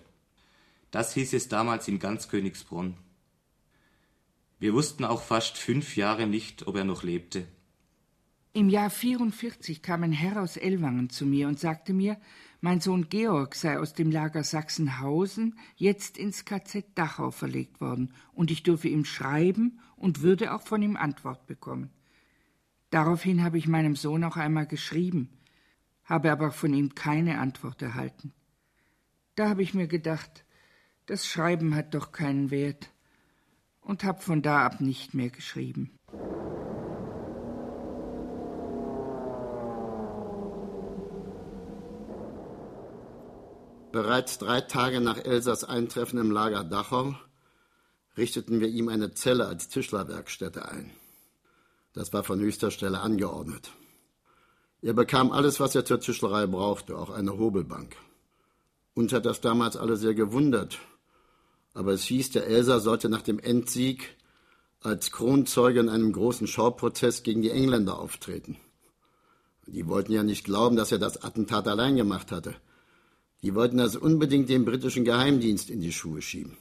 Das 0.91 1.13
hieß 1.13 1.31
es 1.31 1.47
damals 1.47 1.87
in 1.87 1.97
ganz 1.97 2.27
Königsbronn. 2.27 2.97
Wir 4.59 4.73
wussten 4.73 5.05
auch 5.05 5.21
fast 5.21 5.57
fünf 5.57 5.95
Jahre 5.95 6.27
nicht, 6.27 6.67
ob 6.67 6.75
er 6.75 6.83
noch 6.83 7.03
lebte. 7.03 7.47
Im 8.55 8.69
Jahr 8.69 8.89
44 8.89 9.81
kam 9.81 10.03
ein 10.03 10.13
Herr 10.13 10.41
aus 10.41 10.55
Ellwangen 10.55 11.09
zu 11.09 11.25
mir 11.25 11.49
und 11.49 11.59
sagte 11.59 11.91
mir, 11.91 12.17
mein 12.61 12.79
Sohn 12.79 13.09
Georg 13.09 13.53
sei 13.53 13.77
aus 13.77 13.91
dem 13.93 14.11
Lager 14.11 14.45
Sachsenhausen 14.45 15.59
jetzt 15.75 16.17
ins 16.17 16.45
KZ 16.45 16.85
Dachau 16.95 17.31
verlegt 17.31 17.81
worden 17.81 18.13
und 18.31 18.51
ich 18.51 18.63
dürfe 18.63 18.87
ihm 18.87 19.03
schreiben 19.03 19.81
und 19.97 20.21
würde 20.21 20.53
auch 20.53 20.61
von 20.61 20.81
ihm 20.81 20.95
Antwort 20.95 21.47
bekommen. 21.47 21.89
Daraufhin 22.91 23.43
habe 23.43 23.57
ich 23.57 23.67
meinem 23.67 23.97
Sohn 23.97 24.23
auch 24.23 24.37
einmal 24.37 24.67
geschrieben, 24.67 25.37
habe 26.05 26.31
aber 26.31 26.51
von 26.51 26.73
ihm 26.73 26.95
keine 26.95 27.39
Antwort 27.39 27.81
erhalten. 27.81 28.31
Da 29.35 29.49
habe 29.49 29.63
ich 29.63 29.73
mir 29.73 29.87
gedacht, 29.87 30.45
das 31.07 31.27
Schreiben 31.27 31.75
hat 31.75 31.93
doch 31.93 32.13
keinen 32.13 32.51
Wert 32.51 32.89
und 33.81 34.05
habe 34.05 34.21
von 34.21 34.41
da 34.41 34.65
ab 34.65 34.79
nicht 34.79 35.13
mehr 35.13 35.29
geschrieben. 35.29 35.91
Bereits 43.95 44.39
drei 44.39 44.59
Tage 44.59 44.99
nach 44.99 45.23
Elsas 45.23 45.63
Eintreffen 45.63 46.19
im 46.19 46.29
Lager 46.29 46.65
Dachau 46.65 47.15
richteten 48.17 48.59
wir 48.59 48.67
ihm 48.67 48.89
eine 48.89 49.13
Zelle 49.13 49.45
als 49.45 49.69
Tischlerwerkstätte 49.69 50.67
ein. 50.67 50.91
Das 51.93 52.11
war 52.11 52.25
von 52.25 52.41
höchster 52.41 52.71
Stelle 52.71 52.99
angeordnet. 52.99 53.71
Er 54.81 54.91
bekam 54.91 55.31
alles, 55.31 55.61
was 55.61 55.75
er 55.75 55.85
zur 55.85 56.01
Tischlerei 56.01 56.45
brauchte, 56.45 56.97
auch 56.97 57.09
eine 57.09 57.37
Hobelbank. 57.37 57.95
Uns 58.95 59.13
hat 59.13 59.25
das 59.25 59.39
damals 59.39 59.77
alle 59.77 59.95
sehr 59.95 60.13
gewundert, 60.13 60.77
aber 61.73 61.93
es 61.93 62.03
hieß, 62.03 62.31
der 62.31 62.47
Elsa 62.47 62.81
sollte 62.81 63.07
nach 63.07 63.21
dem 63.21 63.39
Endsieg 63.39 64.17
als 64.81 65.09
Kronzeuge 65.13 65.79
in 65.79 65.87
einem 65.87 66.11
großen 66.11 66.47
Schauprozess 66.47 67.23
gegen 67.23 67.41
die 67.41 67.51
Engländer 67.51 67.97
auftreten. 67.97 68.57
Die 69.67 69.87
wollten 69.87 70.11
ja 70.11 70.23
nicht 70.23 70.43
glauben, 70.43 70.75
dass 70.75 70.91
er 70.91 70.99
das 70.99 71.23
Attentat 71.23 71.69
allein 71.69 71.95
gemacht 71.95 72.33
hatte. 72.33 72.55
Die 73.45 73.53
wollten 73.53 73.77
das 73.77 73.95
unbedingt 73.95 74.49
dem 74.49 74.65
britischen 74.65 75.05
Geheimdienst 75.05 75.69
in 75.69 75.79
die 75.79 75.93
Schuhe 75.93 76.23
schieben. 76.23 76.57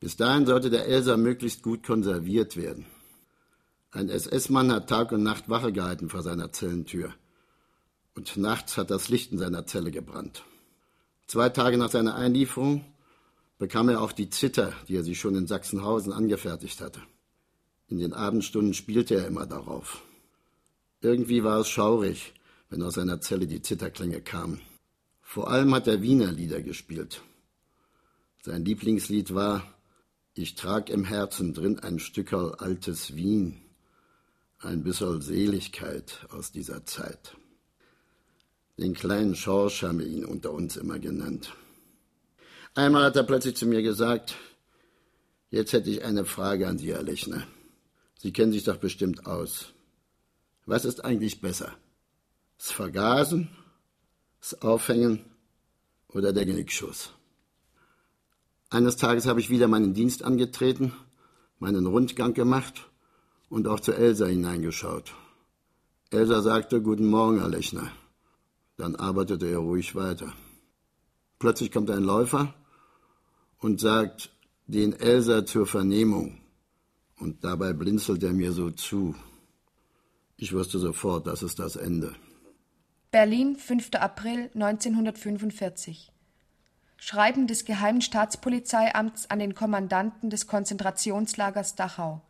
Bis 0.00 0.16
dahin 0.16 0.44
sollte 0.44 0.68
der 0.68 0.86
Elsa 0.86 1.16
möglichst 1.16 1.62
gut 1.62 1.84
konserviert 1.86 2.56
werden. 2.56 2.84
Ein 3.92 4.08
SS-Mann 4.08 4.72
hat 4.72 4.88
Tag 4.88 5.12
und 5.12 5.22
Nacht 5.22 5.48
Wache 5.48 5.72
gehalten 5.72 6.08
vor 6.08 6.22
seiner 6.22 6.50
Zellentür. 6.50 7.14
Und 8.16 8.36
nachts 8.36 8.76
hat 8.76 8.90
das 8.90 9.08
Licht 9.08 9.30
in 9.30 9.38
seiner 9.38 9.66
Zelle 9.66 9.92
gebrannt. 9.92 10.42
Zwei 11.28 11.48
Tage 11.48 11.78
nach 11.78 11.92
seiner 11.92 12.16
Einlieferung 12.16 12.84
bekam 13.58 13.88
er 13.88 14.00
auch 14.00 14.10
die 14.10 14.30
Zither, 14.30 14.72
die 14.88 14.96
er 14.96 15.04
sich 15.04 15.20
schon 15.20 15.36
in 15.36 15.46
Sachsenhausen 15.46 16.12
angefertigt 16.12 16.80
hatte. 16.80 17.02
In 17.86 17.98
den 17.98 18.14
Abendstunden 18.14 18.74
spielte 18.74 19.14
er 19.14 19.28
immer 19.28 19.46
darauf. 19.46 20.02
Irgendwie 21.02 21.44
war 21.44 21.60
es 21.60 21.68
schaurig, 21.68 22.34
wenn 22.68 22.82
aus 22.82 22.94
seiner 22.94 23.20
Zelle 23.20 23.46
die 23.46 23.62
Zitterklänge 23.62 24.20
kamen. 24.20 24.60
Vor 25.34 25.50
allem 25.50 25.74
hat 25.74 25.88
er 25.88 26.00
Wiener 26.00 26.30
Lieder 26.30 26.62
gespielt. 26.62 27.20
Sein 28.44 28.64
Lieblingslied 28.64 29.34
war 29.34 29.64
Ich 30.32 30.54
trag 30.54 30.90
im 30.90 31.02
Herzen 31.02 31.52
drin 31.52 31.80
ein 31.80 31.98
Stückerl 31.98 32.54
altes 32.54 33.16
Wien, 33.16 33.60
ein 34.60 34.84
bisserl 34.84 35.22
Seligkeit 35.22 36.24
aus 36.30 36.52
dieser 36.52 36.86
Zeit. 36.86 37.36
Den 38.78 38.94
kleinen 38.94 39.34
Schorsch 39.34 39.82
haben 39.82 39.98
wir 39.98 40.06
ihn 40.06 40.24
unter 40.24 40.52
uns 40.52 40.76
immer 40.76 41.00
genannt. 41.00 41.52
Einmal 42.76 43.02
hat 43.02 43.16
er 43.16 43.24
plötzlich 43.24 43.56
zu 43.56 43.66
mir 43.66 43.82
gesagt, 43.82 44.36
jetzt 45.50 45.72
hätte 45.72 45.90
ich 45.90 46.04
eine 46.04 46.24
Frage 46.24 46.68
an 46.68 46.78
Sie, 46.78 46.92
Herr 46.92 47.02
Lechner. 47.02 47.44
Sie 48.20 48.32
kennen 48.32 48.52
sich 48.52 48.62
doch 48.62 48.76
bestimmt 48.76 49.26
aus. 49.26 49.72
Was 50.64 50.84
ist 50.84 51.04
eigentlich 51.04 51.40
besser? 51.40 51.74
Das 52.56 52.70
Vergasen, 52.70 53.50
das 54.44 54.60
Aufhängen 54.60 55.24
oder 56.08 56.34
der 56.34 56.44
Genickschuss? 56.44 57.12
Eines 58.68 58.96
Tages 58.98 59.26
habe 59.26 59.40
ich 59.40 59.48
wieder 59.48 59.68
meinen 59.68 59.94
Dienst 59.94 60.22
angetreten, 60.22 60.92
meinen 61.58 61.86
Rundgang 61.86 62.34
gemacht 62.34 62.90
und 63.48 63.66
auch 63.66 63.80
zu 63.80 63.92
Elsa 63.92 64.26
hineingeschaut. 64.26 65.14
Elsa 66.10 66.42
sagte 66.42 66.82
Guten 66.82 67.06
Morgen, 67.06 67.38
Herr 67.38 67.48
Lechner. 67.48 67.90
Dann 68.76 68.96
arbeitete 68.96 69.46
er 69.46 69.58
ruhig 69.58 69.94
weiter. 69.94 70.34
Plötzlich 71.38 71.72
kommt 71.72 71.90
ein 71.90 72.04
Läufer 72.04 72.52
und 73.60 73.80
sagt 73.80 74.30
den 74.66 74.92
Elsa 74.92 75.46
zur 75.46 75.66
Vernehmung. 75.66 76.38
Und 77.18 77.44
dabei 77.44 77.72
blinzelt 77.72 78.22
er 78.22 78.34
mir 78.34 78.52
so 78.52 78.70
zu. 78.70 79.14
Ich 80.36 80.52
wusste 80.52 80.78
sofort, 80.78 81.26
das 81.28 81.42
ist 81.42 81.58
das 81.60 81.76
Ende. 81.76 82.14
Berlin, 83.14 83.54
5. 83.54 83.90
April 83.94 84.50
1945. 84.54 86.10
Schreiben 86.96 87.46
des 87.46 87.64
Geheimen 87.64 88.00
Staatspolizeiamts 88.00 89.30
an 89.30 89.38
den 89.38 89.54
Kommandanten 89.54 90.30
des 90.30 90.48
Konzentrationslagers 90.48 91.76
Dachau. 91.76 92.22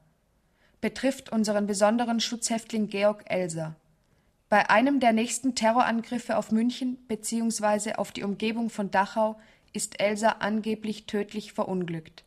Betrifft 0.82 1.32
unseren 1.32 1.66
besonderen 1.66 2.20
Schutzhäftling 2.20 2.88
Georg 2.88 3.24
Elser. 3.30 3.76
Bei 4.50 4.68
einem 4.68 5.00
der 5.00 5.14
nächsten 5.14 5.54
Terrorangriffe 5.54 6.36
auf 6.36 6.52
München 6.52 6.98
bzw. 7.08 7.94
auf 7.94 8.12
die 8.12 8.22
Umgebung 8.22 8.68
von 8.68 8.90
Dachau 8.90 9.40
ist 9.72 10.00
Elsa 10.00 10.36
angeblich 10.40 11.06
tödlich 11.06 11.54
verunglückt. 11.54 12.24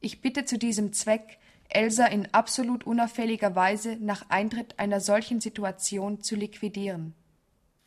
Ich 0.00 0.20
bitte 0.20 0.44
zu 0.44 0.58
diesem 0.58 0.92
Zweck, 0.92 1.38
Elsa 1.68 2.06
in 2.06 2.34
absolut 2.34 2.82
unauffälliger 2.82 3.54
Weise 3.54 3.96
nach 4.00 4.28
Eintritt 4.28 4.76
einer 4.80 4.98
solchen 4.98 5.40
Situation 5.40 6.20
zu 6.20 6.34
liquidieren. 6.34 7.14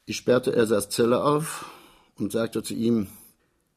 Ich 0.09 0.17
sperrte 0.17 0.55
Elsas 0.55 0.89
Zelle 0.89 1.23
auf 1.23 1.69
und 2.15 2.31
sagte 2.31 2.63
zu 2.63 2.73
ihm, 2.73 3.09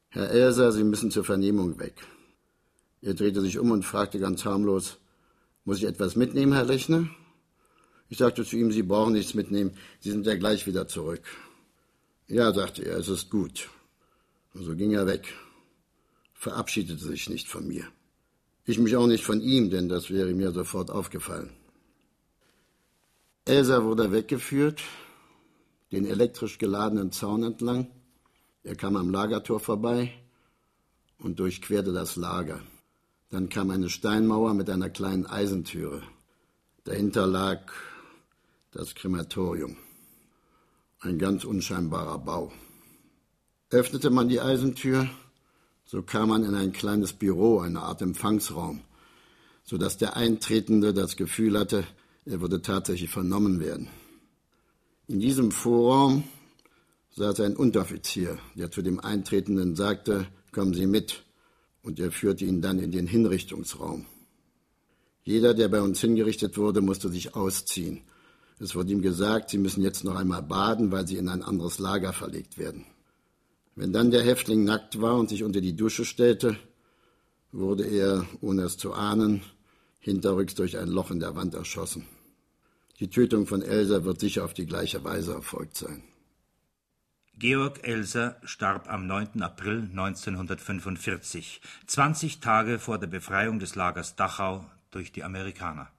Herr 0.09 0.31
Elsa, 0.31 0.71
Sie 0.71 0.83
müssen 0.83 1.11
zur 1.11 1.23
Vernehmung 1.23 1.77
weg. 1.77 1.93
Er 3.03 3.13
drehte 3.13 3.39
sich 3.39 3.59
um 3.59 3.69
und 3.69 3.85
fragte 3.85 4.17
ganz 4.17 4.43
harmlos, 4.43 4.97
muss 5.63 5.77
ich 5.77 5.83
etwas 5.83 6.15
mitnehmen, 6.15 6.53
Herr 6.53 6.65
Lechner? 6.65 7.07
Ich 8.09 8.17
sagte 8.17 8.43
zu 8.43 8.55
ihm, 8.55 8.71
Sie 8.71 8.81
brauchen 8.81 9.13
nichts 9.13 9.35
mitnehmen, 9.35 9.77
Sie 9.99 10.09
sind 10.09 10.25
ja 10.25 10.33
gleich 10.33 10.65
wieder 10.65 10.87
zurück. 10.87 11.21
Ja, 12.27 12.51
sagte 12.51 12.83
er, 12.83 12.97
es 12.97 13.09
ist 13.09 13.29
gut. 13.29 13.69
Und 14.55 14.63
so 14.63 14.75
ging 14.75 14.93
er 14.93 15.05
weg, 15.05 15.35
verabschiedete 16.33 17.05
sich 17.05 17.29
nicht 17.29 17.47
von 17.47 17.67
mir. 17.67 17.85
Ich 18.65 18.79
mich 18.79 18.95
auch 18.95 19.05
nicht 19.05 19.23
von 19.23 19.39
ihm, 19.39 19.69
denn 19.69 19.87
das 19.87 20.09
wäre 20.09 20.33
mir 20.33 20.51
sofort 20.51 20.89
aufgefallen. 20.89 21.51
Elsa 23.45 23.83
wurde 23.83 24.11
weggeführt, 24.11 24.81
den 25.93 26.07
elektrisch 26.07 26.57
geladenen 26.57 27.11
Zaun 27.11 27.43
entlang. 27.43 27.87
Er 28.63 28.75
kam 28.75 28.95
am 28.95 29.11
Lagertor 29.11 29.59
vorbei 29.59 30.11
und 31.19 31.39
durchquerte 31.39 31.93
das 31.93 32.15
Lager. 32.15 32.61
Dann 33.29 33.47
kam 33.47 33.69
eine 33.69 33.91
Steinmauer 33.91 34.55
mit 34.55 34.71
einer 34.71 34.89
kleinen 34.89 35.27
Eisentüre. 35.27 36.01
Dahinter 36.83 37.27
lag 37.27 37.71
Das 38.71 38.95
Krematorium. 38.95 39.77
Ein 40.99 41.19
ganz 41.19 41.45
unscheinbarer 41.45 42.17
Bau. 42.17 42.51
Öffnete 43.69 44.09
man 44.09 44.29
die 44.29 44.41
Eisentür, 44.41 45.07
so 45.85 46.01
kam 46.01 46.29
man 46.29 46.43
in 46.43 46.55
ein 46.55 46.73
kleines 46.73 47.13
Büro, 47.13 47.59
eine 47.59 47.81
Art 47.81 48.01
Empfangsraum, 48.01 48.81
so 49.63 49.77
dass 49.77 49.99
der 49.99 50.15
Eintretende 50.15 50.91
das 50.91 51.17
Gefühl 51.17 51.59
hatte, 51.59 51.83
er 52.25 52.41
würde 52.41 52.63
tatsächlich 52.63 53.11
vernommen 53.11 53.59
werden. 53.59 53.89
In 55.07 55.19
diesem 55.19 55.51
Vorraum 55.51 56.23
saß 57.17 57.41
ein 57.41 57.57
Unteroffizier, 57.57 58.37
der 58.55 58.71
zu 58.71 58.81
dem 58.81 59.01
Eintretenden 59.01 59.75
sagte, 59.75 60.27
kommen 60.53 60.73
Sie 60.73 60.87
mit, 60.87 61.23
und 61.81 61.99
er 61.99 62.11
führte 62.11 62.45
ihn 62.45 62.61
dann 62.61 62.79
in 62.79 62.91
den 62.91 63.05
Hinrichtungsraum. 63.07 64.05
Jeder, 65.25 65.53
der 65.53 65.67
bei 65.67 65.81
uns 65.81 65.99
hingerichtet 65.99 66.57
wurde, 66.57 66.79
musste 66.79 67.09
sich 67.09 67.35
ausziehen. 67.35 68.01
Es 68.59 68.75
wurde 68.75 68.93
ihm 68.93 69.01
gesagt, 69.01 69.49
Sie 69.49 69.57
müssen 69.57 69.83
jetzt 69.83 70.05
noch 70.05 70.15
einmal 70.15 70.41
baden, 70.41 70.91
weil 70.91 71.05
Sie 71.05 71.17
in 71.17 71.27
ein 71.27 71.43
anderes 71.43 71.79
Lager 71.79 72.13
verlegt 72.13 72.57
werden. 72.57 72.85
Wenn 73.75 73.91
dann 73.91 74.09
der 74.09 74.23
Häftling 74.23 74.63
nackt 74.63 75.01
war 75.01 75.17
und 75.17 75.27
sich 75.27 75.43
unter 75.43 75.59
die 75.59 75.75
Dusche 75.75 76.05
stellte, 76.05 76.55
wurde 77.51 77.85
er, 77.85 78.25
ohne 78.39 78.63
es 78.63 78.77
zu 78.77 78.93
ahnen, 78.93 79.41
hinterrücks 79.99 80.55
durch 80.55 80.77
ein 80.77 80.87
Loch 80.87 81.11
in 81.11 81.19
der 81.19 81.35
Wand 81.35 81.55
erschossen. 81.55 82.05
Die 82.99 83.09
Tötung 83.09 83.47
von 83.47 83.61
Elsa 83.61 84.03
wird 84.03 84.19
sicher 84.19 84.45
auf 84.45 84.53
die 84.53 84.65
gleiche 84.65 85.03
Weise 85.03 85.33
erfolgt 85.33 85.77
sein. 85.77 86.03
Georg 87.35 87.83
Elser 87.87 88.39
starb 88.43 88.87
am 88.87 89.07
9. 89.07 89.41
April 89.41 89.89
1945, 89.89 91.61
20 91.87 92.39
Tage 92.39 92.77
vor 92.77 92.99
der 92.99 93.07
Befreiung 93.07 93.57
des 93.57 93.73
Lagers 93.73 94.15
Dachau 94.15 94.69
durch 94.91 95.11
die 95.11 95.23
Amerikaner. 95.23 95.91